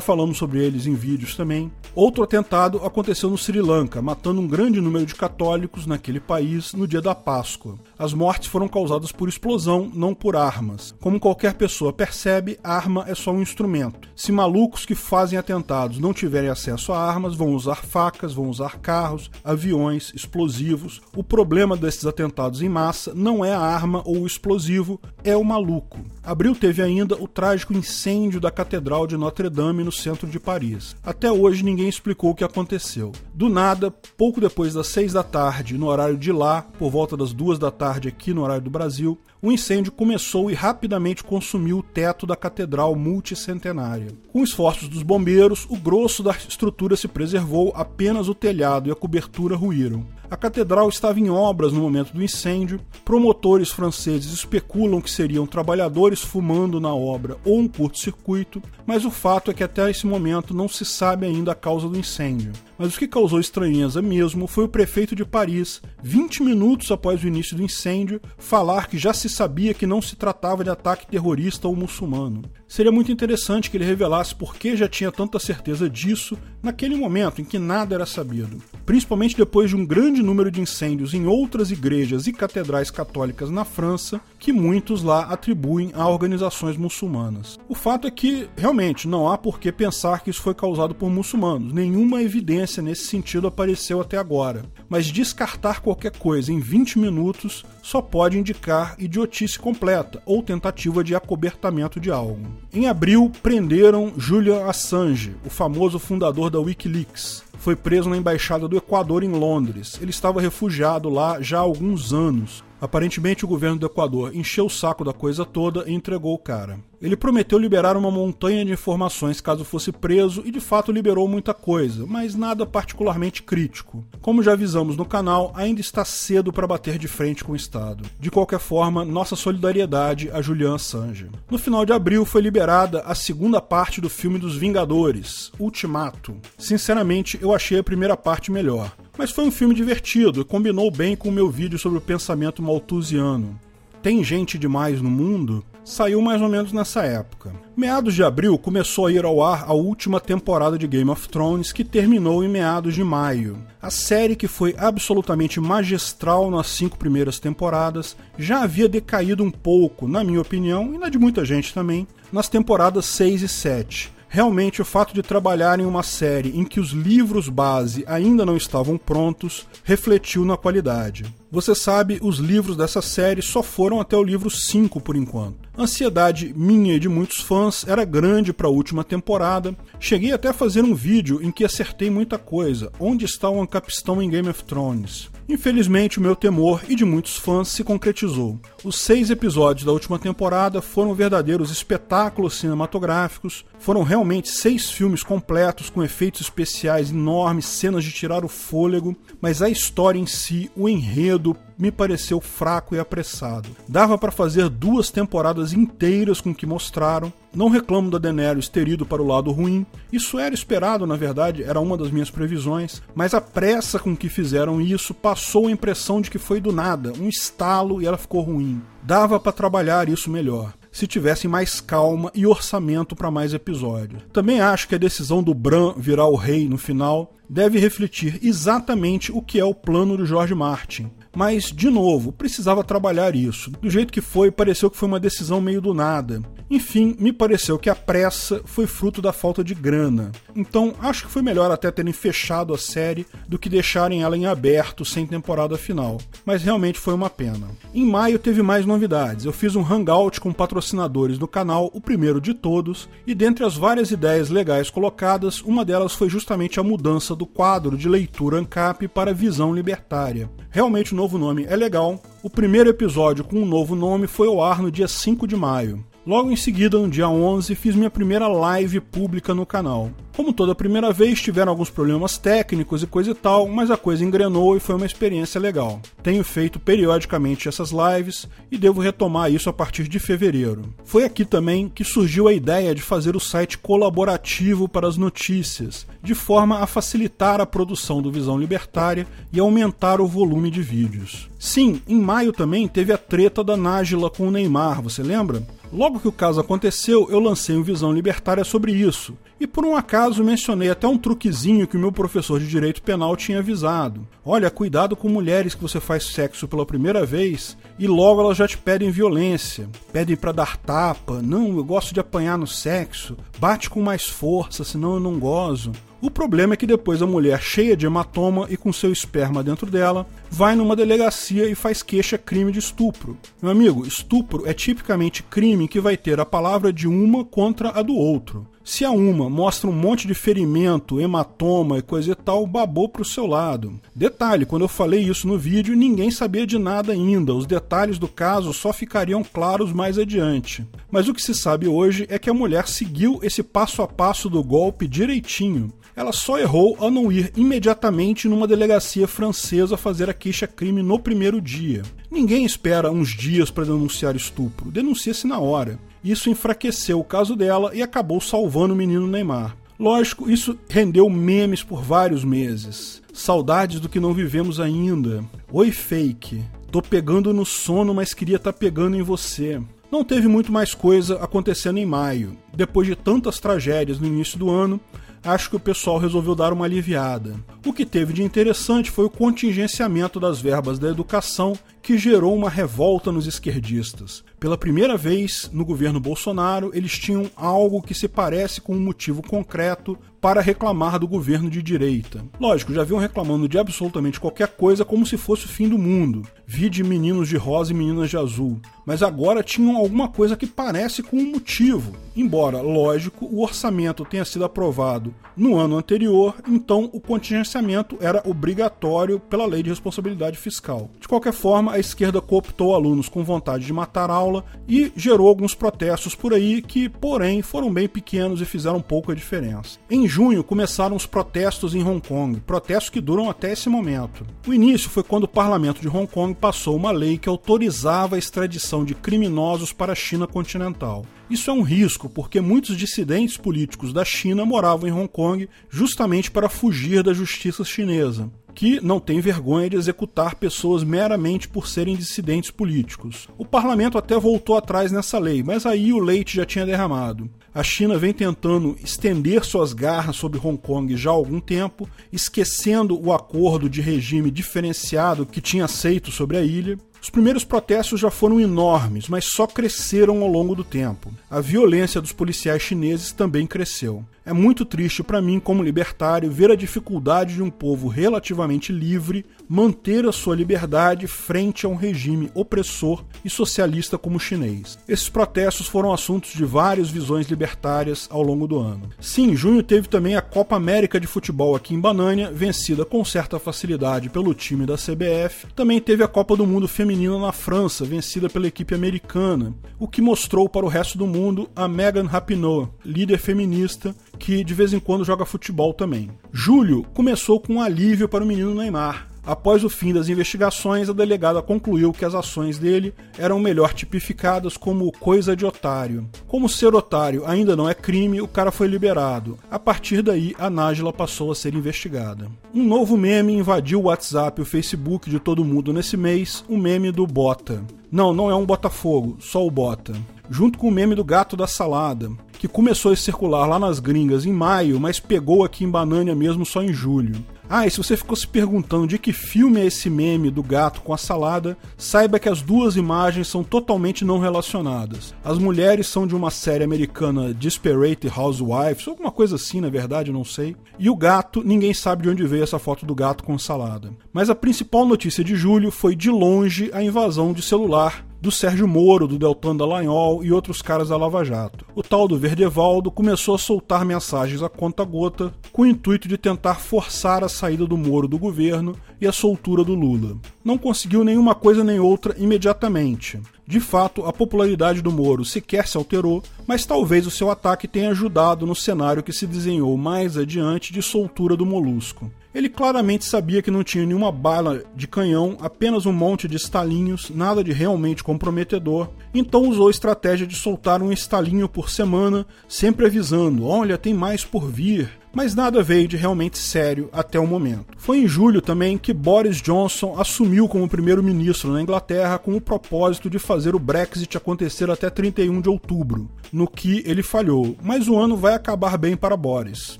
falamos 0.00 0.38
sobre 0.38 0.64
eles 0.64 0.86
em 0.86 0.94
vídeos 0.94 1.34
também. 1.34 1.70
Outro 1.94 2.22
atentado 2.22 2.78
aconteceu 2.84 3.28
no 3.28 3.36
Sri 3.36 3.60
Lanka, 3.60 4.00
matando 4.00 4.40
um 4.40 4.46
grande 4.46 4.80
número 4.80 5.04
de 5.04 5.14
católicos 5.14 5.86
naquele 5.86 6.20
país 6.20 6.72
no 6.72 6.86
dia 6.86 7.02
da 7.02 7.14
Páscoa. 7.14 7.78
As 7.98 8.14
mortes 8.14 8.48
foram 8.48 8.68
causadas 8.68 9.12
por 9.12 9.28
explosão, 9.28 9.90
não 9.92 10.14
por 10.14 10.36
armas. 10.36 10.94
Como 11.00 11.20
qualquer 11.20 11.54
pessoa 11.54 11.92
percebe, 11.92 12.58
arma 12.62 13.04
é 13.08 13.14
só 13.14 13.30
um 13.32 13.42
instrumento. 13.42 14.08
Se 14.16 14.32
malucos 14.32 14.86
que 14.86 14.94
fazem 14.94 15.38
atentados 15.38 15.98
não 15.98 16.14
tiverem 16.14 16.48
acesso 16.48 16.92
a 16.92 16.98
armas, 16.98 17.34
vão 17.34 17.54
usar 17.54 17.84
facas, 17.84 18.32
vão 18.32 18.48
usar 18.48 18.78
carros, 18.78 19.30
aviões, 19.44 20.12
explosivos. 20.14 21.02
O 21.14 21.22
problema 21.22 21.76
desses 21.76 22.06
atentados 22.06 22.62
em 22.62 22.68
massa 22.68 23.12
não 23.14 23.44
é 23.44 23.52
a 23.52 23.60
arma 23.60 24.02
ou 24.06 24.20
o 24.20 24.26
explosivo, 24.26 25.00
é 25.24 25.36
o 25.36 25.44
maluco. 25.44 26.00
Abril 26.22 26.54
teve 26.54 26.80
ainda 26.80 27.16
o 27.20 27.26
trágico 27.26 27.74
incêndio 27.74 28.40
da 28.40 28.50
Catedral 28.50 29.06
de 29.06 29.16
Notre 29.16 29.50
Dame 29.50 29.71
no 29.72 29.92
centro 29.92 30.26
de 30.26 30.38
Paris. 30.38 30.94
Até 31.02 31.30
hoje 31.30 31.64
ninguém 31.64 31.88
explicou 31.88 32.30
o 32.30 32.34
que 32.34 32.44
aconteceu. 32.44 33.12
Do 33.32 33.48
nada, 33.48 33.90
pouco 33.90 34.40
depois 34.40 34.74
das 34.74 34.88
seis 34.88 35.12
da 35.12 35.22
tarde, 35.22 35.78
no 35.78 35.86
horário 35.86 36.18
de 36.18 36.32
lá, 36.32 36.62
por 36.78 36.90
volta 36.90 37.16
das 37.16 37.32
duas 37.32 37.58
da 37.58 37.70
tarde 37.70 38.08
aqui 38.08 38.34
no 38.34 38.42
horário 38.42 38.64
do 38.64 38.70
Brasil, 38.70 39.18
o 39.40 39.50
incêndio 39.50 39.90
começou 39.90 40.50
e 40.50 40.54
rapidamente 40.54 41.24
consumiu 41.24 41.78
o 41.78 41.82
teto 41.82 42.26
da 42.26 42.36
catedral 42.36 42.94
multicentenária. 42.94 44.12
Com 44.32 44.44
esforços 44.44 44.88
dos 44.88 45.02
bombeiros, 45.02 45.66
o 45.68 45.76
grosso 45.76 46.22
da 46.22 46.30
estrutura 46.30 46.96
se 46.96 47.08
preservou, 47.08 47.72
apenas 47.74 48.28
o 48.28 48.34
telhado 48.34 48.88
e 48.88 48.92
a 48.92 48.96
cobertura 48.96 49.56
ruíram. 49.56 50.06
A 50.32 50.36
catedral 50.38 50.88
estava 50.88 51.20
em 51.20 51.28
obras 51.28 51.74
no 51.74 51.82
momento 51.82 52.14
do 52.14 52.24
incêndio. 52.24 52.80
Promotores 53.04 53.70
franceses 53.70 54.32
especulam 54.32 54.98
que 54.98 55.10
seriam 55.10 55.46
trabalhadores 55.46 56.22
fumando 56.22 56.80
na 56.80 56.94
obra 56.94 57.36
ou 57.44 57.58
um 57.58 57.68
curto-circuito, 57.68 58.62
mas 58.86 59.04
o 59.04 59.10
fato 59.10 59.50
é 59.50 59.54
que 59.54 59.62
até 59.62 59.90
esse 59.90 60.06
momento 60.06 60.54
não 60.54 60.68
se 60.68 60.86
sabe 60.86 61.26
ainda 61.26 61.52
a 61.52 61.54
causa 61.54 61.86
do 61.86 61.98
incêndio. 61.98 62.50
Mas 62.78 62.96
o 62.96 62.98
que 62.98 63.06
causou 63.06 63.40
estranheza 63.40 64.00
mesmo 64.00 64.46
foi 64.46 64.64
o 64.64 64.68
prefeito 64.68 65.14
de 65.14 65.22
Paris, 65.22 65.82
20 66.02 66.42
minutos 66.42 66.90
após 66.90 67.22
o 67.22 67.28
início 67.28 67.54
do 67.54 67.62
incêndio, 67.62 68.18
falar 68.38 68.88
que 68.88 68.96
já 68.96 69.12
se 69.12 69.28
sabia 69.28 69.74
que 69.74 69.86
não 69.86 70.00
se 70.00 70.16
tratava 70.16 70.64
de 70.64 70.70
ataque 70.70 71.06
terrorista 71.08 71.68
ou 71.68 71.76
muçulmano. 71.76 72.40
Seria 72.72 72.90
muito 72.90 73.12
interessante 73.12 73.70
que 73.70 73.76
ele 73.76 73.84
revelasse 73.84 74.34
por 74.34 74.56
que 74.56 74.74
já 74.74 74.88
tinha 74.88 75.12
tanta 75.12 75.38
certeza 75.38 75.90
disso 75.90 76.38
naquele 76.62 76.96
momento 76.96 77.38
em 77.38 77.44
que 77.44 77.58
nada 77.58 77.94
era 77.94 78.06
sabido, 78.06 78.62
principalmente 78.86 79.36
depois 79.36 79.68
de 79.68 79.76
um 79.76 79.84
grande 79.84 80.22
número 80.22 80.50
de 80.50 80.62
incêndios 80.62 81.12
em 81.12 81.26
outras 81.26 81.70
igrejas 81.70 82.26
e 82.26 82.32
catedrais 82.32 82.90
católicas 82.90 83.50
na 83.50 83.66
França, 83.66 84.22
que 84.38 84.54
muitos 84.54 85.02
lá 85.02 85.24
atribuem 85.24 85.90
a 85.92 86.08
organizações 86.08 86.78
muçulmanas. 86.78 87.60
O 87.68 87.74
fato 87.74 88.06
é 88.06 88.10
que, 88.10 88.48
realmente, 88.56 89.06
não 89.06 89.28
há 89.28 89.36
por 89.36 89.60
que 89.60 89.70
pensar 89.70 90.22
que 90.24 90.30
isso 90.30 90.40
foi 90.40 90.54
causado 90.54 90.94
por 90.94 91.10
muçulmanos, 91.10 91.74
nenhuma 91.74 92.22
evidência 92.22 92.82
nesse 92.82 93.04
sentido 93.04 93.48
apareceu 93.48 94.00
até 94.00 94.16
agora. 94.16 94.64
Mas 94.88 95.08
descartar 95.08 95.80
qualquer 95.80 96.16
coisa 96.16 96.50
em 96.50 96.58
20 96.58 96.98
minutos 96.98 97.66
só 97.82 98.00
pode 98.00 98.38
indicar 98.38 98.94
idiotice 98.98 99.58
completa 99.58 100.22
ou 100.24 100.42
tentativa 100.42 101.02
de 101.02 101.14
acobertamento 101.14 102.00
de 102.00 102.10
algo. 102.10 102.46
Em 102.72 102.88
abril, 102.88 103.30
prenderam 103.42 104.12
Julian 104.16 104.64
Assange, 104.66 105.36
o 105.44 105.50
famoso 105.50 105.98
fundador 105.98 106.48
da 106.48 106.60
Wikileaks 106.60 107.42
foi 107.62 107.76
preso 107.76 108.10
na 108.10 108.16
embaixada 108.16 108.66
do 108.66 108.76
Equador 108.76 109.22
em 109.22 109.30
Londres. 109.30 109.96
Ele 110.00 110.10
estava 110.10 110.40
refugiado 110.40 111.08
lá 111.08 111.40
já 111.40 111.58
há 111.58 111.60
alguns 111.60 112.12
anos. 112.12 112.64
Aparentemente, 112.82 113.44
o 113.44 113.48
governo 113.48 113.78
do 113.78 113.86
Equador 113.86 114.34
encheu 114.34 114.66
o 114.66 114.70
saco 114.70 115.04
da 115.04 115.12
coisa 115.12 115.44
toda 115.44 115.88
e 115.88 115.94
entregou 115.94 116.34
o 116.34 116.38
cara. 116.38 116.80
Ele 117.00 117.16
prometeu 117.16 117.56
liberar 117.56 117.96
uma 117.96 118.10
montanha 118.10 118.64
de 118.64 118.72
informações 118.72 119.40
caso 119.40 119.64
fosse 119.64 119.92
preso 119.92 120.42
e 120.44 120.50
de 120.50 120.58
fato 120.58 120.90
liberou 120.90 121.28
muita 121.28 121.54
coisa, 121.54 122.04
mas 122.08 122.34
nada 122.34 122.66
particularmente 122.66 123.44
crítico. 123.44 124.04
Como 124.20 124.42
já 124.42 124.54
avisamos 124.54 124.96
no 124.96 125.04
canal, 125.04 125.52
ainda 125.54 125.80
está 125.80 126.04
cedo 126.04 126.52
para 126.52 126.66
bater 126.66 126.98
de 126.98 127.06
frente 127.06 127.44
com 127.44 127.52
o 127.52 127.56
Estado. 127.56 128.04
De 128.18 128.32
qualquer 128.32 128.58
forma, 128.58 129.04
nossa 129.04 129.36
solidariedade 129.36 130.28
a 130.32 130.42
Julian 130.42 130.74
Assange. 130.74 131.28
No 131.48 131.58
final 131.58 131.86
de 131.86 131.92
abril 131.92 132.24
foi 132.24 132.42
liberada 132.42 133.02
a 133.02 133.14
segunda 133.14 133.60
parte 133.60 134.00
do 134.00 134.10
filme 134.10 134.40
dos 134.40 134.56
Vingadores, 134.56 135.52
Ultimato. 135.56 136.36
Sinceramente, 136.58 137.38
eu 137.40 137.54
achei 137.54 137.78
a 137.78 137.84
primeira 137.84 138.16
parte 138.16 138.50
melhor. 138.50 138.90
Mas 139.16 139.30
foi 139.30 139.44
um 139.44 139.50
filme 139.50 139.74
divertido 139.74 140.40
e 140.40 140.44
combinou 140.44 140.90
bem 140.90 141.14
com 141.14 141.28
o 141.28 141.32
meu 141.32 141.50
vídeo 141.50 141.78
sobre 141.78 141.98
o 141.98 142.02
pensamento 142.02 142.62
malthusiano. 142.62 143.58
Tem 144.02 144.24
gente 144.24 144.58
demais 144.58 145.00
no 145.00 145.10
mundo? 145.10 145.64
Saiu 145.84 146.20
mais 146.22 146.40
ou 146.40 146.48
menos 146.48 146.72
nessa 146.72 147.02
época. 147.02 147.52
Meados 147.76 148.14
de 148.14 148.22
abril 148.22 148.56
começou 148.56 149.06
a 149.06 149.12
ir 149.12 149.24
ao 149.24 149.42
ar 149.42 149.64
a 149.66 149.72
última 149.72 150.20
temporada 150.20 150.78
de 150.78 150.86
Game 150.86 151.10
of 151.10 151.28
Thrones, 151.28 151.72
que 151.72 151.84
terminou 151.84 152.42
em 152.42 152.48
meados 152.48 152.94
de 152.94 153.04
maio. 153.04 153.58
A 153.80 153.90
série, 153.90 154.36
que 154.36 154.48
foi 154.48 154.74
absolutamente 154.78 155.60
magistral 155.60 156.50
nas 156.50 156.68
cinco 156.68 156.96
primeiras 156.96 157.38
temporadas, 157.38 158.16
já 158.38 158.62
havia 158.62 158.88
decaído 158.88 159.42
um 159.44 159.50
pouco, 159.50 160.08
na 160.08 160.24
minha 160.24 160.40
opinião, 160.40 160.94
e 160.94 160.98
na 160.98 161.08
de 161.08 161.18
muita 161.18 161.44
gente 161.44 161.74
também, 161.74 162.06
nas 162.32 162.48
temporadas 162.48 163.04
6 163.06 163.42
e 163.42 163.48
7 163.48 164.12
Realmente, 164.34 164.80
o 164.80 164.84
fato 164.86 165.12
de 165.12 165.22
trabalhar 165.22 165.78
em 165.78 165.84
uma 165.84 166.02
série 166.02 166.58
em 166.58 166.64
que 166.64 166.80
os 166.80 166.92
livros 166.92 167.50
base 167.50 168.02
ainda 168.06 168.46
não 168.46 168.56
estavam 168.56 168.96
prontos 168.96 169.68
refletiu 169.84 170.42
na 170.42 170.56
qualidade. 170.56 171.26
Você 171.50 171.74
sabe, 171.74 172.18
os 172.22 172.38
livros 172.38 172.74
dessa 172.74 173.02
série 173.02 173.42
só 173.42 173.62
foram 173.62 174.00
até 174.00 174.16
o 174.16 174.22
livro 174.24 174.48
5 174.48 174.98
por 175.02 175.16
enquanto. 175.16 175.61
A 175.82 175.84
ansiedade 175.84 176.54
minha 176.56 176.94
e 176.94 177.00
de 177.00 177.08
muitos 177.08 177.40
fãs 177.40 177.84
era 177.88 178.04
grande 178.04 178.52
para 178.52 178.68
a 178.68 178.70
última 178.70 179.02
temporada. 179.02 179.76
Cheguei 179.98 180.30
até 180.30 180.46
a 180.46 180.52
fazer 180.52 180.84
um 180.84 180.94
vídeo 180.94 181.40
em 181.42 181.50
que 181.50 181.64
acertei 181.64 182.08
muita 182.08 182.38
coisa. 182.38 182.92
Onde 183.00 183.24
está 183.24 183.50
o 183.50 183.60
Ancapistão 183.60 184.22
em 184.22 184.30
Game 184.30 184.48
of 184.48 184.62
Thrones? 184.62 185.28
Infelizmente, 185.48 186.20
o 186.20 186.22
meu 186.22 186.36
temor 186.36 186.82
e 186.88 186.94
de 186.94 187.04
muitos 187.04 187.36
fãs 187.36 187.66
se 187.66 187.82
concretizou. 187.82 188.60
Os 188.84 189.00
seis 189.00 189.28
episódios 189.28 189.84
da 189.84 189.90
última 189.90 190.20
temporada 190.20 190.80
foram 190.80 191.14
verdadeiros 191.14 191.72
espetáculos 191.72 192.54
cinematográficos, 192.54 193.64
foram 193.80 194.04
realmente 194.04 194.50
seis 194.50 194.88
filmes 194.88 195.24
completos 195.24 195.90
com 195.90 196.00
efeitos 196.00 196.42
especiais 196.42 197.10
enormes, 197.10 197.66
cenas 197.66 198.04
de 198.04 198.12
tirar 198.12 198.44
o 198.44 198.48
fôlego, 198.48 199.16
mas 199.40 199.60
a 199.60 199.68
história 199.68 200.18
em 200.18 200.26
si, 200.26 200.70
o 200.76 200.88
enredo, 200.88 201.56
me 201.82 201.90
pareceu 201.90 202.40
fraco 202.40 202.94
e 202.94 203.00
apressado. 203.00 203.68
Dava 203.88 204.16
para 204.16 204.30
fazer 204.30 204.68
duas 204.68 205.10
temporadas 205.10 205.72
inteiras 205.72 206.40
com 206.40 206.50
o 206.50 206.54
que 206.54 206.64
mostraram. 206.64 207.32
Não 207.52 207.68
reclamo 207.68 208.08
da 208.08 208.18
Daenerys 208.18 208.68
ter 208.68 208.86
ido 208.86 209.04
para 209.04 209.20
o 209.20 209.26
lado 209.26 209.50
ruim. 209.50 209.84
Isso 210.12 210.38
era 210.38 210.54
esperado, 210.54 211.08
na 211.08 211.16
verdade, 211.16 211.64
era 211.64 211.80
uma 211.80 211.96
das 211.96 212.12
minhas 212.12 212.30
previsões, 212.30 213.02
mas 213.16 213.34
a 213.34 213.40
pressa 213.40 213.98
com 213.98 214.16
que 214.16 214.28
fizeram 214.28 214.80
isso 214.80 215.12
passou 215.12 215.66
a 215.66 215.72
impressão 215.72 216.20
de 216.20 216.30
que 216.30 216.38
foi 216.38 216.60
do 216.60 216.70
nada, 216.70 217.12
um 217.18 217.28
estalo 217.28 218.00
e 218.00 218.06
ela 218.06 218.16
ficou 218.16 218.42
ruim. 218.42 218.80
Dava 219.02 219.40
para 219.40 219.50
trabalhar 219.50 220.08
isso 220.08 220.30
melhor 220.30 220.72
se 220.92 221.06
tivessem 221.06 221.50
mais 221.50 221.80
calma 221.80 222.30
e 222.34 222.46
orçamento 222.46 223.16
para 223.16 223.30
mais 223.30 223.54
episódios. 223.54 224.22
Também 224.30 224.60
acho 224.60 224.86
que 224.86 224.94
a 224.94 224.98
decisão 224.98 225.42
do 225.42 225.54
Bran 225.54 225.94
virar 225.96 226.26
o 226.26 226.36
rei 226.36 226.68
no 226.68 226.76
final 226.76 227.34
deve 227.48 227.78
refletir 227.78 228.38
exatamente 228.42 229.32
o 229.32 229.40
que 229.40 229.58
é 229.58 229.64
o 229.64 229.74
plano 229.74 230.16
do 230.16 230.26
George 230.26 230.54
Martin. 230.54 231.10
Mas, 231.34 231.64
de 231.64 231.88
novo, 231.88 232.30
precisava 232.30 232.84
trabalhar 232.84 233.34
isso. 233.34 233.70
Do 233.70 233.88
jeito 233.90 234.12
que 234.12 234.20
foi, 234.20 234.50
pareceu 234.50 234.90
que 234.90 234.96
foi 234.96 235.08
uma 235.08 235.20
decisão 235.20 235.60
meio 235.60 235.80
do 235.80 235.94
nada. 235.94 236.42
Enfim, 236.72 237.14
me 237.20 237.34
pareceu 237.34 237.78
que 237.78 237.90
a 237.90 237.94
pressa 237.94 238.62
foi 238.64 238.86
fruto 238.86 239.20
da 239.20 239.30
falta 239.30 239.62
de 239.62 239.74
grana. 239.74 240.32
Então, 240.56 240.94
acho 241.00 241.26
que 241.26 241.30
foi 241.30 241.42
melhor 241.42 241.70
até 241.70 241.90
terem 241.90 242.14
fechado 242.14 242.72
a 242.72 242.78
série 242.78 243.26
do 243.46 243.58
que 243.58 243.68
deixarem 243.68 244.22
ela 244.22 244.38
em 244.38 244.46
aberto 244.46 245.04
sem 245.04 245.26
temporada 245.26 245.76
final. 245.76 246.18
Mas 246.46 246.62
realmente 246.62 246.98
foi 246.98 247.12
uma 247.12 247.28
pena. 247.28 247.68
Em 247.92 248.06
maio 248.06 248.38
teve 248.38 248.62
mais 248.62 248.86
novidades. 248.86 249.44
Eu 249.44 249.52
fiz 249.52 249.76
um 249.76 249.84
hangout 249.84 250.40
com 250.40 250.50
patrocinadores 250.50 251.36
do 251.36 251.46
canal, 251.46 251.90
o 251.92 252.00
primeiro 252.00 252.40
de 252.40 252.54
todos, 252.54 253.06
e 253.26 253.34
dentre 253.34 253.66
as 253.66 253.76
várias 253.76 254.10
ideias 254.10 254.48
legais 254.48 254.88
colocadas, 254.88 255.60
uma 255.60 255.84
delas 255.84 256.14
foi 256.14 256.30
justamente 256.30 256.80
a 256.80 256.82
mudança 256.82 257.36
do 257.36 257.44
quadro 257.44 257.98
de 257.98 258.08
leitura 258.08 258.56
ANCAP 258.56 259.08
para 259.08 259.34
visão 259.34 259.74
libertária. 259.74 260.50
Realmente 260.70 261.12
o 261.12 261.16
novo 261.16 261.36
nome 261.36 261.66
é 261.68 261.76
legal. 261.76 262.18
O 262.42 262.48
primeiro 262.48 262.88
episódio 262.88 263.44
com 263.44 263.56
o 263.56 263.62
um 263.62 263.66
novo 263.66 263.94
nome 263.94 264.26
foi 264.26 264.48
ao 264.48 264.64
ar 264.64 264.80
no 264.80 264.90
dia 264.90 265.06
5 265.06 265.46
de 265.46 265.54
maio. 265.54 266.02
Logo 266.24 266.52
em 266.52 266.56
seguida, 266.56 266.96
no 266.98 267.08
dia 267.08 267.28
11, 267.28 267.74
fiz 267.74 267.96
minha 267.96 268.10
primeira 268.10 268.46
live 268.46 269.00
pública 269.00 269.52
no 269.52 269.66
canal. 269.66 270.12
Como 270.34 270.52
toda 270.52 270.74
primeira 270.74 271.12
vez, 271.12 271.42
tiveram 271.42 271.70
alguns 271.70 271.90
problemas 271.90 272.38
técnicos 272.38 273.02
e 273.02 273.06
coisa 273.06 273.30
e 273.30 273.34
tal, 273.34 273.68
mas 273.68 273.90
a 273.90 273.98
coisa 273.98 274.24
engrenou 274.24 274.74
e 274.76 274.80
foi 274.80 274.94
uma 274.94 275.04
experiência 275.04 275.60
legal. 275.60 276.00
Tenho 276.22 276.42
feito 276.42 276.80
periodicamente 276.80 277.68
essas 277.68 277.90
lives 277.90 278.48
e 278.70 278.78
devo 278.78 279.00
retomar 279.00 279.52
isso 279.52 279.68
a 279.68 279.72
partir 279.72 280.08
de 280.08 280.18
fevereiro. 280.18 280.94
Foi 281.04 281.24
aqui 281.24 281.44
também 281.44 281.88
que 281.88 282.02
surgiu 282.02 282.48
a 282.48 282.52
ideia 282.52 282.94
de 282.94 283.02
fazer 283.02 283.36
o 283.36 283.40
site 283.40 283.76
colaborativo 283.76 284.88
para 284.88 285.06
as 285.06 285.18
notícias, 285.18 286.06
de 286.22 286.34
forma 286.34 286.78
a 286.78 286.86
facilitar 286.86 287.60
a 287.60 287.66
produção 287.66 288.22
do 288.22 288.32
Visão 288.32 288.58
Libertária 288.58 289.26
e 289.52 289.60
aumentar 289.60 290.20
o 290.20 290.26
volume 290.26 290.70
de 290.70 290.80
vídeos. 290.80 291.50
Sim, 291.58 292.00
em 292.08 292.18
maio 292.18 292.52
também 292.52 292.88
teve 292.88 293.12
a 293.12 293.18
treta 293.18 293.62
da 293.62 293.76
Nájila 293.76 294.30
com 294.30 294.48
o 294.48 294.50
Neymar, 294.50 295.02
você 295.02 295.22
lembra? 295.22 295.62
Logo 295.92 296.18
que 296.18 296.26
o 296.26 296.32
caso 296.32 296.58
aconteceu, 296.58 297.28
eu 297.30 297.38
lancei 297.38 297.76
um 297.76 297.82
Visão 297.82 298.12
Libertária 298.12 298.64
sobre 298.64 298.92
isso. 298.92 299.36
E 299.60 299.66
por 299.66 299.84
um 299.84 299.94
acaso 299.94 300.21
mencionei 300.30 300.90
até 300.90 301.06
um 301.06 301.18
truquezinho 301.18 301.86
que 301.86 301.96
o 301.96 302.00
meu 302.00 302.12
professor 302.12 302.60
de 302.60 302.68
direito 302.68 303.02
penal 303.02 303.36
tinha 303.36 303.58
avisado. 303.58 304.26
Olha, 304.44 304.70
cuidado 304.70 305.16
com 305.16 305.28
mulheres 305.28 305.74
que 305.74 305.82
você 305.82 306.00
faz 306.00 306.26
sexo 306.26 306.68
pela 306.68 306.86
primeira 306.86 307.26
vez 307.26 307.76
e 307.98 308.06
logo 308.06 308.40
elas 308.40 308.56
já 308.56 308.66
te 308.66 308.78
pedem 308.78 309.10
violência, 309.10 309.88
pedem 310.12 310.36
para 310.36 310.52
dar 310.52 310.76
tapa, 310.76 311.42
não, 311.42 311.76
eu 311.76 311.84
gosto 311.84 312.14
de 312.14 312.20
apanhar 312.20 312.56
no 312.56 312.66
sexo, 312.66 313.36
bate 313.58 313.90
com 313.90 314.00
mais 314.00 314.26
força, 314.26 314.84
senão 314.84 315.14
eu 315.14 315.20
não 315.20 315.38
gozo. 315.38 315.92
O 316.20 316.30
problema 316.30 316.74
é 316.74 316.76
que 316.76 316.86
depois 316.86 317.20
a 317.20 317.26
mulher, 317.26 317.60
cheia 317.60 317.96
de 317.96 318.06
hematoma 318.06 318.68
e 318.70 318.76
com 318.76 318.92
seu 318.92 319.10
esperma 319.10 319.60
dentro 319.60 319.90
dela, 319.90 320.24
vai 320.48 320.76
numa 320.76 320.94
delegacia 320.94 321.68
e 321.68 321.74
faz 321.74 322.00
queixa 322.00 322.38
crime 322.38 322.70
de 322.70 322.78
estupro. 322.78 323.36
Meu 323.60 323.72
amigo, 323.72 324.06
estupro 324.06 324.62
é 324.64 324.72
tipicamente 324.72 325.42
crime 325.42 325.88
que 325.88 326.00
vai 326.00 326.16
ter 326.16 326.38
a 326.38 326.46
palavra 326.46 326.92
de 326.92 327.08
uma 327.08 327.44
contra 327.44 327.90
a 327.90 328.02
do 328.02 328.14
outro. 328.14 328.68
Se 328.84 329.04
a 329.04 329.10
uma 329.10 329.48
mostra 329.48 329.88
um 329.88 329.92
monte 329.92 330.26
de 330.26 330.34
ferimento, 330.34 331.20
hematoma 331.20 331.98
e 331.98 332.02
coisa 332.02 332.32
e 332.32 332.34
tal, 332.34 332.66
babou 332.66 333.08
pro 333.08 333.24
seu 333.24 333.46
lado. 333.46 334.00
Detalhe, 334.14 334.66
quando 334.66 334.82
eu 334.82 334.88
falei 334.88 335.20
isso 335.20 335.46
no 335.46 335.56
vídeo, 335.56 335.96
ninguém 335.96 336.30
sabia 336.30 336.66
de 336.66 336.78
nada 336.78 337.12
ainda. 337.12 337.54
Os 337.54 337.66
detalhes 337.66 338.18
do 338.18 338.26
caso 338.26 338.72
só 338.72 338.92
ficariam 338.92 339.44
claros 339.44 339.92
mais 339.92 340.18
adiante. 340.18 340.86
Mas 341.10 341.28
o 341.28 341.34
que 341.34 341.42
se 341.42 341.54
sabe 341.54 341.86
hoje 341.86 342.26
é 342.28 342.38
que 342.38 342.50
a 342.50 342.54
mulher 342.54 342.88
seguiu 342.88 343.38
esse 343.42 343.62
passo 343.62 344.02
a 344.02 344.08
passo 344.08 344.50
do 344.50 344.62
golpe 344.62 345.06
direitinho 345.06 345.92
ela 346.14 346.32
só 346.32 346.58
errou 346.58 346.96
ao 346.98 347.10
não 347.10 347.32
ir 347.32 347.52
imediatamente 347.56 348.46
numa 348.46 348.66
delegacia 348.66 349.26
francesa 349.26 349.96
fazer 349.96 350.28
a 350.28 350.34
queixa-crime 350.34 351.02
no 351.02 351.18
primeiro 351.18 351.60
dia. 351.60 352.02
Ninguém 352.30 352.64
espera 352.64 353.10
uns 353.10 353.30
dias 353.30 353.70
para 353.70 353.84
denunciar 353.84 354.36
estupro, 354.36 354.90
denuncia-se 354.90 355.46
na 355.46 355.58
hora. 355.58 355.98
Isso 356.24 356.48
enfraqueceu 356.48 357.18
o 357.18 357.24
caso 357.24 357.56
dela 357.56 357.90
e 357.94 358.02
acabou 358.02 358.40
salvando 358.40 358.94
o 358.94 358.96
menino 358.96 359.26
Neymar. 359.26 359.76
Lógico, 359.98 360.50
isso 360.50 360.78
rendeu 360.88 361.28
memes 361.30 361.82
por 361.82 362.02
vários 362.02 362.44
meses. 362.44 363.22
Saudades 363.32 364.00
do 364.00 364.08
que 364.08 364.20
não 364.20 364.34
vivemos 364.34 364.80
ainda. 364.80 365.44
Oi, 365.72 365.90
fake. 365.90 366.62
Tô 366.90 367.00
pegando 367.00 367.52
no 367.52 367.64
sono, 367.64 368.12
mas 368.12 368.34
queria 368.34 368.56
estar 368.56 368.72
tá 368.72 368.78
pegando 368.78 369.16
em 369.16 369.22
você. 369.22 369.80
Não 370.10 370.22
teve 370.22 370.46
muito 370.46 370.70
mais 370.70 370.92
coisa 370.92 371.36
acontecendo 371.42 371.98
em 371.98 372.04
maio. 372.04 372.56
Depois 372.74 373.06
de 373.08 373.16
tantas 373.16 373.58
tragédias 373.58 374.18
no 374.18 374.26
início 374.26 374.58
do 374.58 374.70
ano, 374.70 375.00
acho 375.44 375.70
que 375.70 375.76
o 375.76 375.80
pessoal 375.80 376.18
resolveu 376.18 376.54
dar 376.54 376.72
uma 376.72 376.84
aliviada. 376.84 377.54
O 377.84 377.92
que 377.92 378.06
teve 378.06 378.32
de 378.32 378.42
interessante 378.42 379.10
foi 379.10 379.24
o 379.24 379.30
contingenciamento 379.30 380.38
das 380.38 380.60
verbas 380.60 380.98
da 380.98 381.08
educação, 381.08 381.76
que 382.00 382.18
gerou 382.18 382.54
uma 382.54 382.68
revolta 382.68 383.30
nos 383.30 383.46
esquerdistas. 383.46 384.44
Pela 384.58 384.78
primeira 384.78 385.16
vez 385.16 385.70
no 385.72 385.84
governo 385.84 386.20
Bolsonaro, 386.20 386.90
eles 386.94 387.18
tinham 387.18 387.50
algo 387.56 388.02
que 388.02 388.14
se 388.14 388.28
parece 388.28 388.80
com 388.80 388.94
um 388.94 389.00
motivo 389.00 389.42
concreto 389.42 390.18
para 390.42 390.60
reclamar 390.60 391.20
do 391.20 391.28
governo 391.28 391.70
de 391.70 391.80
direita. 391.80 392.44
Lógico, 392.58 392.92
já 392.92 393.04
vinham 393.04 393.20
reclamando 393.20 393.68
de 393.68 393.78
absolutamente 393.78 394.40
qualquer 394.40 394.66
coisa 394.66 395.04
como 395.04 395.24
se 395.24 395.36
fosse 395.36 395.66
o 395.66 395.68
fim 395.68 395.88
do 395.88 395.96
mundo. 395.96 396.42
Vi 396.66 396.90
de 396.90 397.04
meninos 397.04 397.48
de 397.48 397.56
rosa 397.56 397.92
e 397.92 397.94
meninas 397.94 398.28
de 398.28 398.36
azul. 398.36 398.80
Mas 399.06 399.22
agora 399.22 399.62
tinham 399.62 399.96
alguma 399.96 400.28
coisa 400.28 400.56
que 400.56 400.66
parece 400.66 401.22
com 401.22 401.36
um 401.36 401.52
motivo. 401.52 402.12
Embora, 402.34 402.80
lógico, 402.80 403.46
o 403.46 403.62
orçamento 403.62 404.24
tenha 404.24 404.44
sido 404.44 404.64
aprovado 404.64 405.32
no 405.56 405.76
ano 405.76 405.96
anterior, 405.96 406.54
então 406.66 407.10
o 407.12 407.20
contingenciamento 407.20 408.16
era 408.20 408.42
obrigatório 408.44 409.38
pela 409.38 409.66
lei 409.66 409.82
de 409.82 409.90
responsabilidade 409.90 410.56
fiscal. 410.56 411.10
De 411.20 411.28
qualquer 411.28 411.52
forma, 411.52 411.92
a 411.92 411.98
esquerda 411.98 412.40
cooptou 412.40 412.94
alunos 412.94 413.28
com 413.28 413.44
vontade 413.44 413.84
de 413.84 413.92
matar 413.92 414.30
aula 414.30 414.64
e 414.88 415.12
gerou 415.14 415.46
alguns 415.46 415.74
protestos 415.74 416.34
por 416.34 416.54
aí 416.54 416.80
que, 416.80 417.08
porém, 417.08 417.60
foram 417.60 417.92
bem 417.92 418.08
pequenos 418.08 418.60
e 418.60 418.64
fizeram 418.64 419.00
pouca 419.00 419.36
diferença. 419.36 419.98
Em 420.10 420.26
junho 420.32 420.64
começaram 420.64 421.14
os 421.14 421.26
protestos 421.26 421.94
em 421.94 422.02
Hong 422.02 422.26
Kong, 422.26 422.58
protestos 422.60 423.10
que 423.10 423.20
duram 423.20 423.50
até 423.50 423.70
esse 423.70 423.90
momento. 423.90 424.46
O 424.66 424.72
início 424.72 425.10
foi 425.10 425.22
quando 425.22 425.44
o 425.44 425.48
parlamento 425.48 426.00
de 426.00 426.08
Hong 426.08 426.26
Kong 426.26 426.54
passou 426.54 426.96
uma 426.96 427.10
lei 427.10 427.36
que 427.36 427.50
autorizava 427.50 428.36
a 428.36 428.38
extradição 428.38 429.04
de 429.04 429.14
criminosos 429.14 429.92
para 429.92 430.12
a 430.12 430.14
China 430.14 430.46
continental. 430.46 431.26
Isso 431.50 431.68
é 431.68 431.72
um 431.74 431.82
risco, 431.82 432.30
porque 432.30 432.62
muitos 432.62 432.96
dissidentes 432.96 433.58
políticos 433.58 434.10
da 434.10 434.24
China 434.24 434.64
moravam 434.64 435.06
em 435.06 435.12
Hong 435.12 435.28
Kong 435.28 435.68
justamente 435.90 436.50
para 436.50 436.70
fugir 436.70 437.22
da 437.22 437.34
justiça 437.34 437.84
chinesa 437.84 438.50
que 438.74 439.02
não 439.02 439.20
tem 439.20 439.38
vergonha 439.38 439.90
de 439.90 439.96
executar 439.96 440.54
pessoas 440.54 441.04
meramente 441.04 441.68
por 441.68 441.86
serem 441.86 442.16
dissidentes 442.16 442.70
políticos. 442.70 443.46
O 443.58 443.66
parlamento 443.66 444.16
até 444.16 444.38
voltou 444.38 444.78
atrás 444.78 445.12
nessa 445.12 445.38
lei, 445.38 445.62
mas 445.62 445.84
aí 445.84 446.10
o 446.10 446.18
leite 446.18 446.56
já 446.56 446.64
tinha 446.64 446.86
derramado. 446.86 447.50
A 447.74 447.82
China 447.82 448.18
vem 448.18 448.34
tentando 448.34 448.96
estender 449.02 449.64
suas 449.64 449.94
garras 449.94 450.36
sobre 450.36 450.58
Hong 450.58 450.76
Kong 450.76 451.16
já 451.16 451.30
há 451.30 451.32
algum 451.32 451.58
tempo, 451.58 452.06
esquecendo 452.30 453.18
o 453.18 453.32
acordo 453.32 453.88
de 453.88 454.02
regime 454.02 454.50
diferenciado 454.50 455.46
que 455.46 455.58
tinha 455.58 455.86
aceito 455.86 456.30
sobre 456.30 456.58
a 456.58 456.62
ilha. 456.62 456.98
Os 457.22 457.30
primeiros 457.30 457.62
protestos 457.62 458.18
já 458.18 458.32
foram 458.32 458.58
enormes, 458.58 459.28
mas 459.28 459.44
só 459.44 459.64
cresceram 459.64 460.42
ao 460.42 460.48
longo 460.48 460.74
do 460.74 460.82
tempo. 460.82 461.32
A 461.48 461.60
violência 461.60 462.20
dos 462.20 462.32
policiais 462.32 462.82
chineses 462.82 463.30
também 463.30 463.64
cresceu. 463.64 464.24
É 464.44 464.52
muito 464.52 464.84
triste 464.84 465.22
para 465.22 465.40
mim, 465.40 465.60
como 465.60 465.84
libertário, 465.84 466.50
ver 466.50 466.68
a 466.72 466.74
dificuldade 466.74 467.54
de 467.54 467.62
um 467.62 467.70
povo 467.70 468.08
relativamente 468.08 468.90
livre 468.90 469.46
manter 469.68 470.26
a 470.26 470.32
sua 470.32 470.56
liberdade 470.56 471.28
frente 471.28 471.86
a 471.86 471.88
um 471.88 471.94
regime 471.94 472.50
opressor 472.52 473.24
e 473.44 473.48
socialista 473.48 474.18
como 474.18 474.36
o 474.36 474.40
chinês. 474.40 474.98
Esses 475.08 475.28
protestos 475.28 475.86
foram 475.86 476.12
assuntos 476.12 476.52
de 476.54 476.64
várias 476.64 477.08
visões 477.08 477.46
libertárias 477.46 478.28
ao 478.30 478.42
longo 478.42 478.66
do 478.66 478.80
ano. 478.80 479.08
Sim, 479.20 479.52
em 479.52 479.56
junho 479.56 479.82
teve 479.82 480.08
também 480.08 480.34
a 480.34 480.42
Copa 480.42 480.74
América 480.74 481.20
de 481.20 481.28
Futebol 481.28 481.76
aqui 481.76 481.94
em 481.94 482.00
Banânia, 482.00 482.50
vencida 482.52 483.04
com 483.04 483.24
certa 483.24 483.60
facilidade 483.60 484.28
pelo 484.28 484.52
time 484.52 484.84
da 484.84 484.96
CBF. 484.96 485.68
Também 485.76 486.00
teve 486.00 486.24
a 486.24 486.28
Copa 486.28 486.56
do 486.56 486.66
Mundo 486.66 486.88
Feminina 486.88 487.11
na 487.16 487.52
França, 487.52 488.04
vencida 488.04 488.48
pela 488.48 488.66
equipe 488.66 488.94
americana, 488.94 489.74
o 489.98 490.08
que 490.08 490.22
mostrou 490.22 490.68
para 490.68 490.86
o 490.86 490.88
resto 490.88 491.16
do 491.16 491.26
mundo 491.26 491.68
a 491.74 491.86
Megan 491.86 492.26
Rapinoe, 492.26 492.88
líder 493.04 493.38
feminista 493.38 494.14
que 494.38 494.64
de 494.64 494.74
vez 494.74 494.92
em 494.92 495.00
quando 495.00 495.24
joga 495.24 495.44
futebol 495.44 495.94
também. 495.94 496.30
Julho 496.52 497.04
começou 497.14 497.60
com 497.60 497.74
um 497.74 497.82
alívio 497.82 498.28
para 498.28 498.44
o 498.44 498.46
menino 498.46 498.74
Neymar. 498.74 499.31
Após 499.44 499.82
o 499.82 499.88
fim 499.88 500.12
das 500.12 500.28
investigações, 500.28 501.08
a 501.08 501.12
delegada 501.12 501.60
concluiu 501.60 502.12
que 502.12 502.24
as 502.24 502.34
ações 502.34 502.78
dele 502.78 503.12
eram 503.36 503.58
melhor 503.58 503.92
tipificadas 503.92 504.76
como 504.76 505.10
coisa 505.10 505.56
de 505.56 505.66
otário. 505.66 506.28
Como 506.46 506.68
ser 506.68 506.94
otário 506.94 507.42
ainda 507.44 507.74
não 507.74 507.88
é 507.88 507.94
crime, 507.94 508.40
o 508.40 508.46
cara 508.46 508.70
foi 508.70 508.86
liberado. 508.86 509.58
A 509.68 509.80
partir 509.80 510.22
daí, 510.22 510.54
a 510.58 510.70
Nájila 510.70 511.12
passou 511.12 511.50
a 511.50 511.56
ser 511.56 511.74
investigada. 511.74 512.48
Um 512.72 512.84
novo 512.84 513.16
meme 513.16 513.52
invadiu 513.52 514.00
o 514.00 514.04
WhatsApp 514.04 514.60
e 514.60 514.62
o 514.62 514.66
Facebook 514.66 515.28
de 515.28 515.40
todo 515.40 515.64
mundo 515.64 515.92
nesse 515.92 516.16
mês, 516.16 516.64
o 516.68 516.76
meme 516.76 517.10
do 517.10 517.26
Bota. 517.26 517.82
Não, 518.12 518.32
não 518.32 518.48
é 518.48 518.54
um 518.54 518.64
Botafogo, 518.64 519.38
só 519.40 519.66
o 519.66 519.70
Bota. 519.70 520.12
Junto 520.48 520.78
com 520.78 520.86
o 520.86 520.92
meme 520.92 521.16
do 521.16 521.24
gato 521.24 521.56
da 521.56 521.66
salada 521.66 522.30
que 522.62 522.68
começou 522.68 523.10
a 523.10 523.16
circular 523.16 523.66
lá 523.66 523.76
nas 523.76 523.98
gringas 523.98 524.46
em 524.46 524.52
maio, 524.52 525.00
mas 525.00 525.18
pegou 525.18 525.64
aqui 525.64 525.82
em 525.82 525.90
Banânia 525.90 526.32
mesmo 526.32 526.64
só 526.64 526.80
em 526.80 526.92
julho. 526.92 527.44
Ah, 527.74 527.86
e 527.86 527.90
se 527.90 527.96
você 527.96 528.18
ficou 528.18 528.36
se 528.36 528.46
perguntando 528.46 529.06
de 529.06 529.18
que 529.18 529.32
filme 529.32 529.80
é 529.80 529.86
esse 529.86 530.10
meme 530.10 530.50
do 530.50 530.62
gato 530.62 531.00
com 531.00 531.14
a 531.14 531.16
salada, 531.16 531.74
saiba 531.96 532.38
que 532.38 532.50
as 532.50 532.60
duas 532.60 532.96
imagens 532.96 533.48
são 533.48 533.64
totalmente 533.64 534.26
não 534.26 534.38
relacionadas. 534.38 535.34
As 535.42 535.56
mulheres 535.56 536.06
são 536.06 536.26
de 536.26 536.36
uma 536.36 536.50
série 536.50 536.84
americana 536.84 537.54
Desperate 537.54 538.28
Housewives, 538.28 539.08
alguma 539.08 539.30
coisa 539.30 539.56
assim, 539.56 539.80
na 539.80 539.88
verdade, 539.88 540.30
não 540.30 540.44
sei. 540.44 540.76
E 540.98 541.08
o 541.08 541.16
gato, 541.16 541.62
ninguém 541.64 541.94
sabe 541.94 542.24
de 542.24 542.28
onde 542.28 542.46
veio 542.46 542.62
essa 542.62 542.78
foto 542.78 543.06
do 543.06 543.14
gato 543.14 543.42
com 543.42 543.58
salada. 543.58 544.12
Mas 544.34 544.50
a 544.50 544.54
principal 544.54 545.06
notícia 545.06 545.42
de 545.42 545.56
julho 545.56 545.90
foi 545.90 546.14
de 546.14 546.28
longe 546.28 546.90
a 546.92 547.02
invasão 547.02 547.54
de 547.54 547.62
celular 547.62 548.22
do 548.42 548.50
Sérgio 548.50 548.88
Moro, 548.88 549.28
do 549.28 549.38
Deltan 549.38 549.76
Dallagnol 549.76 550.42
e 550.42 550.50
outros 550.50 550.82
caras 550.82 551.10
da 551.10 551.16
Lava 551.16 551.44
Jato. 551.44 551.86
O 551.94 552.02
tal 552.02 552.26
do 552.26 552.36
Verdevaldo 552.36 553.08
começou 553.08 553.54
a 553.54 553.58
soltar 553.58 554.04
mensagens 554.04 554.64
a 554.64 554.68
conta-gota 554.68 555.54
com 555.72 555.82
o 555.82 555.86
intuito 555.86 556.26
de 556.26 556.36
tentar 556.36 556.74
forçar 556.74 557.44
a 557.44 557.48
saída 557.62 557.86
do 557.86 557.96
Moro 557.96 558.26
do 558.26 558.40
governo 558.40 558.96
e 559.20 559.26
a 559.26 559.30
soltura 559.30 559.84
do 559.84 559.94
Lula. 559.94 560.36
Não 560.64 560.76
conseguiu 560.76 561.22
nenhuma 561.22 561.54
coisa 561.54 561.84
nem 561.84 562.00
outra 562.00 562.34
imediatamente. 562.36 563.40
De 563.64 563.78
fato, 563.78 564.26
a 564.26 564.32
popularidade 564.32 565.00
do 565.00 565.12
Moro 565.12 565.44
sequer 565.44 565.86
se 565.86 565.96
alterou, 565.96 566.42
mas 566.66 566.84
talvez 566.84 567.24
o 567.24 567.30
seu 567.30 567.52
ataque 567.52 567.86
tenha 567.86 568.10
ajudado 568.10 568.66
no 568.66 568.74
cenário 568.74 569.22
que 569.22 569.32
se 569.32 569.46
desenhou 569.46 569.96
mais 569.96 570.36
adiante 570.36 570.92
de 570.92 571.00
soltura 571.00 571.56
do 571.56 571.64
molusco. 571.64 572.28
Ele 572.52 572.68
claramente 572.68 573.24
sabia 573.24 573.62
que 573.62 573.70
não 573.70 573.84
tinha 573.84 574.04
nenhuma 574.04 574.32
bala 574.32 574.82
de 574.96 575.06
canhão, 575.06 575.56
apenas 575.60 576.04
um 576.04 576.12
monte 576.12 576.48
de 576.48 576.56
estalinhos, 576.56 577.30
nada 577.30 577.62
de 577.62 577.72
realmente 577.72 578.24
comprometedor, 578.24 579.08
então 579.32 579.68
usou 579.68 579.86
a 579.86 579.90
estratégia 579.90 580.46
de 580.48 580.56
soltar 580.56 581.00
um 581.00 581.12
estalinho 581.12 581.68
por 581.68 581.88
semana, 581.88 582.44
sempre 582.68 583.06
avisando: 583.06 583.64
olha, 583.64 583.96
tem 583.96 584.12
mais 584.12 584.44
por 584.44 584.68
vir, 584.68 585.21
mas 585.32 585.54
nada 585.54 585.82
veio 585.82 586.06
de 586.06 586.16
realmente 586.16 586.58
sério 586.58 587.08
até 587.12 587.38
o 587.38 587.46
momento. 587.46 587.86
Foi 587.96 588.18
em 588.18 588.28
julho 588.28 588.60
também 588.60 588.98
que 588.98 589.12
Boris 589.12 589.60
Johnson 589.60 590.14
assumiu 590.18 590.68
como 590.68 590.88
primeiro-ministro 590.88 591.72
na 591.72 591.82
Inglaterra 591.82 592.38
com 592.38 592.56
o 592.56 592.60
propósito 592.60 593.30
de 593.30 593.38
fazer 593.38 593.74
o 593.74 593.78
Brexit 593.78 594.36
acontecer 594.36 594.90
até 594.90 595.08
31 595.08 595.60
de 595.60 595.68
outubro, 595.68 596.28
no 596.52 596.68
que 596.68 597.02
ele 597.06 597.22
falhou, 597.22 597.76
mas 597.82 598.08
o 598.08 598.18
ano 598.18 598.36
vai 598.36 598.54
acabar 598.54 598.96
bem 598.96 599.16
para 599.16 599.36
Boris. 599.36 599.98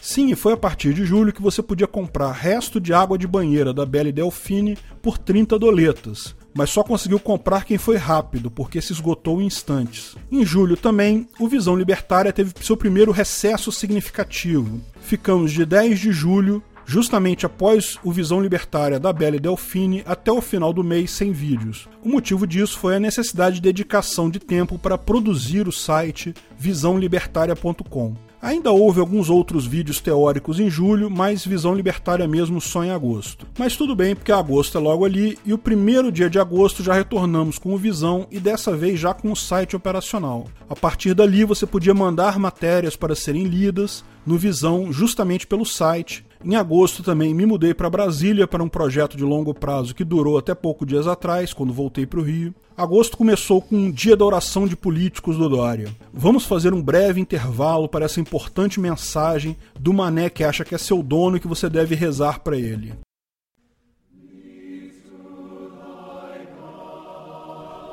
Sim, 0.00 0.34
foi 0.34 0.52
a 0.52 0.56
partir 0.56 0.92
de 0.92 1.04
julho 1.04 1.32
que 1.32 1.42
você 1.42 1.62
podia 1.62 1.86
comprar 1.86 2.32
resto 2.32 2.80
de 2.80 2.92
água 2.92 3.16
de 3.16 3.26
banheira 3.26 3.72
da 3.72 3.86
Belle 3.86 4.12
Delfine 4.12 4.76
por 5.00 5.18
30 5.18 5.58
doletas 5.58 6.34
mas 6.54 6.70
só 6.70 6.82
conseguiu 6.82 7.18
comprar 7.18 7.64
quem 7.64 7.76
foi 7.76 7.96
rápido, 7.96 8.50
porque 8.50 8.80
se 8.80 8.92
esgotou 8.92 9.42
em 9.42 9.46
instantes. 9.46 10.16
Em 10.30 10.44
julho 10.44 10.76
também, 10.76 11.28
o 11.38 11.48
Visão 11.48 11.76
Libertária 11.76 12.32
teve 12.32 12.52
seu 12.62 12.76
primeiro 12.76 13.12
recesso 13.12 13.72
significativo. 13.72 14.80
Ficamos 15.00 15.52
de 15.52 15.64
10 15.64 15.98
de 15.98 16.12
julho 16.12 16.62
justamente 16.86 17.46
após 17.46 17.98
o 18.04 18.12
Visão 18.12 18.40
Libertária 18.40 19.00
da 19.00 19.12
Belle 19.12 19.40
Delfine 19.40 20.02
até 20.06 20.30
o 20.30 20.40
final 20.40 20.72
do 20.72 20.84
mês 20.84 21.10
sem 21.10 21.32
vídeos. 21.32 21.88
O 22.02 22.08
motivo 22.08 22.46
disso 22.46 22.78
foi 22.78 22.96
a 22.96 23.00
necessidade 23.00 23.56
de 23.56 23.62
dedicação 23.62 24.28
de 24.28 24.38
tempo 24.38 24.78
para 24.78 24.98
produzir 24.98 25.66
o 25.66 25.72
site 25.72 26.34
visãolibertaria.com. 26.58 28.14
Ainda 28.44 28.70
houve 28.70 29.00
alguns 29.00 29.30
outros 29.30 29.66
vídeos 29.66 30.02
teóricos 30.02 30.60
em 30.60 30.68
julho, 30.68 31.08
mas 31.10 31.46
visão 31.46 31.74
libertária 31.74 32.28
mesmo 32.28 32.60
só 32.60 32.84
em 32.84 32.90
agosto. 32.90 33.46
Mas 33.58 33.74
tudo 33.74 33.96
bem, 33.96 34.14
porque 34.14 34.30
agosto 34.30 34.76
é 34.76 34.80
logo 34.82 35.02
ali 35.06 35.38
e 35.46 35.54
o 35.54 35.56
primeiro 35.56 36.12
dia 36.12 36.28
de 36.28 36.38
agosto 36.38 36.82
já 36.82 36.92
retornamos 36.92 37.58
com 37.58 37.72
o 37.72 37.78
Visão 37.78 38.26
e 38.30 38.38
dessa 38.38 38.76
vez 38.76 39.00
já 39.00 39.14
com 39.14 39.32
o 39.32 39.36
site 39.36 39.74
operacional. 39.74 40.46
A 40.68 40.76
partir 40.76 41.14
dali 41.14 41.42
você 41.42 41.64
podia 41.64 41.94
mandar 41.94 42.38
matérias 42.38 42.96
para 42.96 43.14
serem 43.14 43.44
lidas 43.44 44.04
no 44.26 44.36
Visão 44.36 44.92
justamente 44.92 45.46
pelo 45.46 45.64
site 45.64 46.22
em 46.44 46.56
agosto 46.56 47.02
também 47.02 47.32
me 47.32 47.46
mudei 47.46 47.72
para 47.72 47.88
Brasília 47.88 48.46
para 48.46 48.62
um 48.62 48.68
projeto 48.68 49.16
de 49.16 49.24
longo 49.24 49.54
prazo 49.54 49.94
que 49.94 50.04
durou 50.04 50.36
até 50.36 50.54
pouco 50.54 50.84
dias 50.84 51.06
atrás, 51.06 51.54
quando 51.54 51.72
voltei 51.72 52.04
para 52.04 52.20
o 52.20 52.22
Rio. 52.22 52.54
Agosto 52.76 53.16
começou 53.16 53.62
com 53.62 53.76
um 53.76 53.90
dia 53.90 54.16
da 54.16 54.24
oração 54.24 54.66
de 54.66 54.76
políticos 54.76 55.38
do 55.38 55.48
Dória. 55.48 55.94
Vamos 56.12 56.44
fazer 56.44 56.74
um 56.74 56.82
breve 56.82 57.20
intervalo 57.20 57.88
para 57.88 58.04
essa 58.04 58.20
importante 58.20 58.78
mensagem 58.78 59.56
do 59.78 59.92
mané 59.92 60.28
que 60.28 60.44
acha 60.44 60.64
que 60.64 60.74
é 60.74 60.78
seu 60.78 61.02
dono 61.02 61.36
e 61.36 61.40
que 61.40 61.48
você 61.48 61.70
deve 61.70 61.94
rezar 61.94 62.40
para 62.40 62.58
ele. 62.58 62.92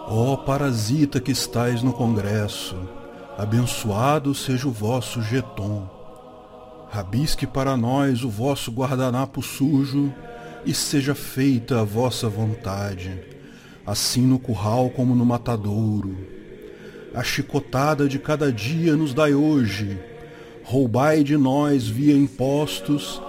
Ó 0.07 0.33
oh, 0.33 0.37
parasita 0.39 1.21
que 1.21 1.31
estais 1.31 1.81
no 1.81 1.93
Congresso, 1.93 2.75
abençoado 3.37 4.35
seja 4.35 4.67
o 4.67 4.71
vosso 4.71 5.21
jeton 5.21 6.00
Rabisque 6.91 7.47
para 7.47 7.77
nós 7.77 8.21
o 8.21 8.29
vosso 8.29 8.69
guardanapo 8.69 9.41
sujo, 9.41 10.13
e 10.65 10.73
seja 10.73 11.15
feita 11.15 11.79
a 11.79 11.83
vossa 11.85 12.27
vontade, 12.27 13.17
assim 13.87 14.21
no 14.21 14.37
curral 14.37 14.89
como 14.89 15.15
no 15.15 15.25
matadouro. 15.25 16.17
A 17.15 17.23
chicotada 17.23 18.09
de 18.09 18.19
cada 18.19 18.51
dia 18.51 18.95
nos 18.97 19.13
dai 19.13 19.33
hoje, 19.33 19.97
roubai 20.65 21.23
de 21.23 21.37
nós 21.37 21.87
via 21.87 22.13
impostos, 22.13 23.21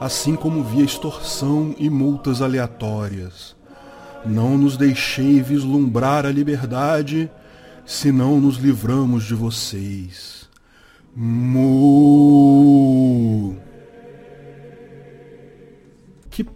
assim 0.00 0.34
como 0.34 0.64
via 0.64 0.84
extorsão 0.84 1.74
e 1.78 1.90
multas 1.90 2.40
aleatórias. 2.40 3.54
Não 4.24 4.56
nos 4.56 4.78
deixei 4.78 5.42
vislumbrar 5.42 6.24
a 6.24 6.30
liberdade, 6.30 7.30
senão 7.84 8.40
nos 8.40 8.56
livramos 8.56 9.24
de 9.24 9.34
vocês. 9.34 10.48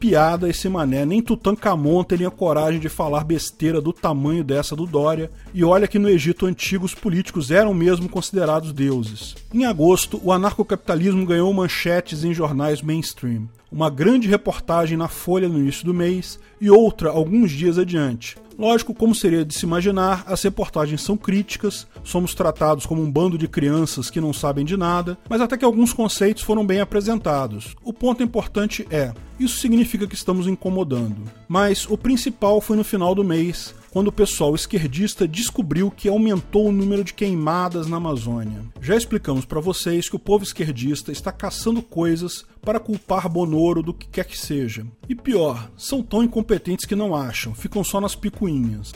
Piada 0.05 0.51
esse 0.51 0.69
mané, 0.69 1.07
nem 1.07 1.23
Tutankhamon 1.23 2.05
teria 2.05 2.31
coragem 2.31 2.79
de 2.79 2.91
falar 2.91 3.25
besteira 3.25 3.81
do 3.81 3.91
tamanho 3.91 4.45
dessa 4.45 4.77
do 4.77 4.85
Dória, 4.85 5.31
e 5.55 5.65
olha 5.65 5.89
que 5.89 5.99
no 5.99 6.11
Egito 6.11 6.45
antigo 6.45 6.85
os 6.85 6.95
políticos 6.95 7.51
eram 7.51 7.73
mesmo 7.73 8.07
considerados 8.07 8.71
deuses. 8.71 9.35
Em 9.53 9.65
agosto, 9.65 10.21
o 10.23 10.31
anarcocapitalismo 10.31 11.25
ganhou 11.25 11.51
manchetes 11.55 12.23
em 12.23 12.35
jornais 12.35 12.83
mainstream. 12.83 13.49
Uma 13.73 13.89
grande 13.89 14.29
reportagem 14.29 14.99
na 14.99 15.09
Folha 15.09 15.49
no 15.49 15.59
início 15.59 15.87
do 15.87 15.95
mês 15.95 16.39
e 16.61 16.71
outra 16.71 17.09
alguns 17.09 17.51
dias 17.51 17.79
adiante. 17.79 18.37
Lógico, 18.59 18.95
como 18.95 19.15
seria 19.15 19.45
de 19.45 19.55
se 19.55 19.67
imaginar, 19.67 20.25
as 20.27 20.43
reportagens 20.43 21.03
são 21.03 21.17
críticas, 21.17 21.87
somos 22.03 22.35
tratados 22.35 22.87
como 22.87 23.03
um 23.03 23.11
bando 23.11 23.37
de 23.37 23.49
crianças 23.49 24.11
que 24.11 24.21
não 24.21 24.33
sabem 24.33 24.65
de 24.65 24.77
nada, 24.77 25.19
mas 25.29 25.41
até 25.41 25.57
que 25.57 25.65
alguns 25.65 25.93
conceitos 25.93 26.43
foram 26.43 26.65
bem 26.67 26.81
apresentados. 26.81 27.75
O 27.83 27.93
ponto 27.93 28.23
importante 28.23 28.87
é: 28.91 29.13
isso 29.39 29.59
significa 29.59 30.07
que 30.07 30.15
estamos 30.15 30.47
incomodando. 30.47 31.25
Mas 31.49 31.89
o 31.89 31.99
principal 31.99 32.61
foi 32.61 32.77
no 32.77 32.85
final 32.85 33.15
do 33.15 33.25
mês, 33.25 33.75
quando 33.95 34.09
o 34.09 34.13
pessoal 34.13 34.55
esquerdista 34.55 35.27
descobriu 35.27 35.91
que 35.91 36.09
aumentou 36.09 36.67
o 36.67 36.73
número 36.73 37.05
de 37.05 37.15
queimadas 37.15 37.87
na 37.87 37.97
Amazônia. 37.97 38.63
Já 38.81 38.97
explicamos 38.97 39.45
para 39.45 39.61
vocês 39.61 40.09
que 40.09 40.17
o 40.17 40.19
povo 40.19 40.43
esquerdista 40.43 41.13
está 41.13 41.31
caçando 41.31 41.81
coisas 41.81 42.45
para 42.61 42.81
culpar 42.81 43.29
Bonoro 43.29 43.83
do 43.83 43.95
que 43.95 44.09
quer 44.09 44.25
que 44.25 44.37
seja. 44.37 44.85
E 45.09 45.15
pior, 45.15 45.71
são 45.77 46.03
tão 46.03 46.25
incompetentes 46.25 46.87
que 46.87 46.97
não 46.97 47.15
acham, 47.15 47.55
ficam 47.55 47.85
só 47.85 48.01
nas 48.01 48.17
picuinhas. 48.17 48.44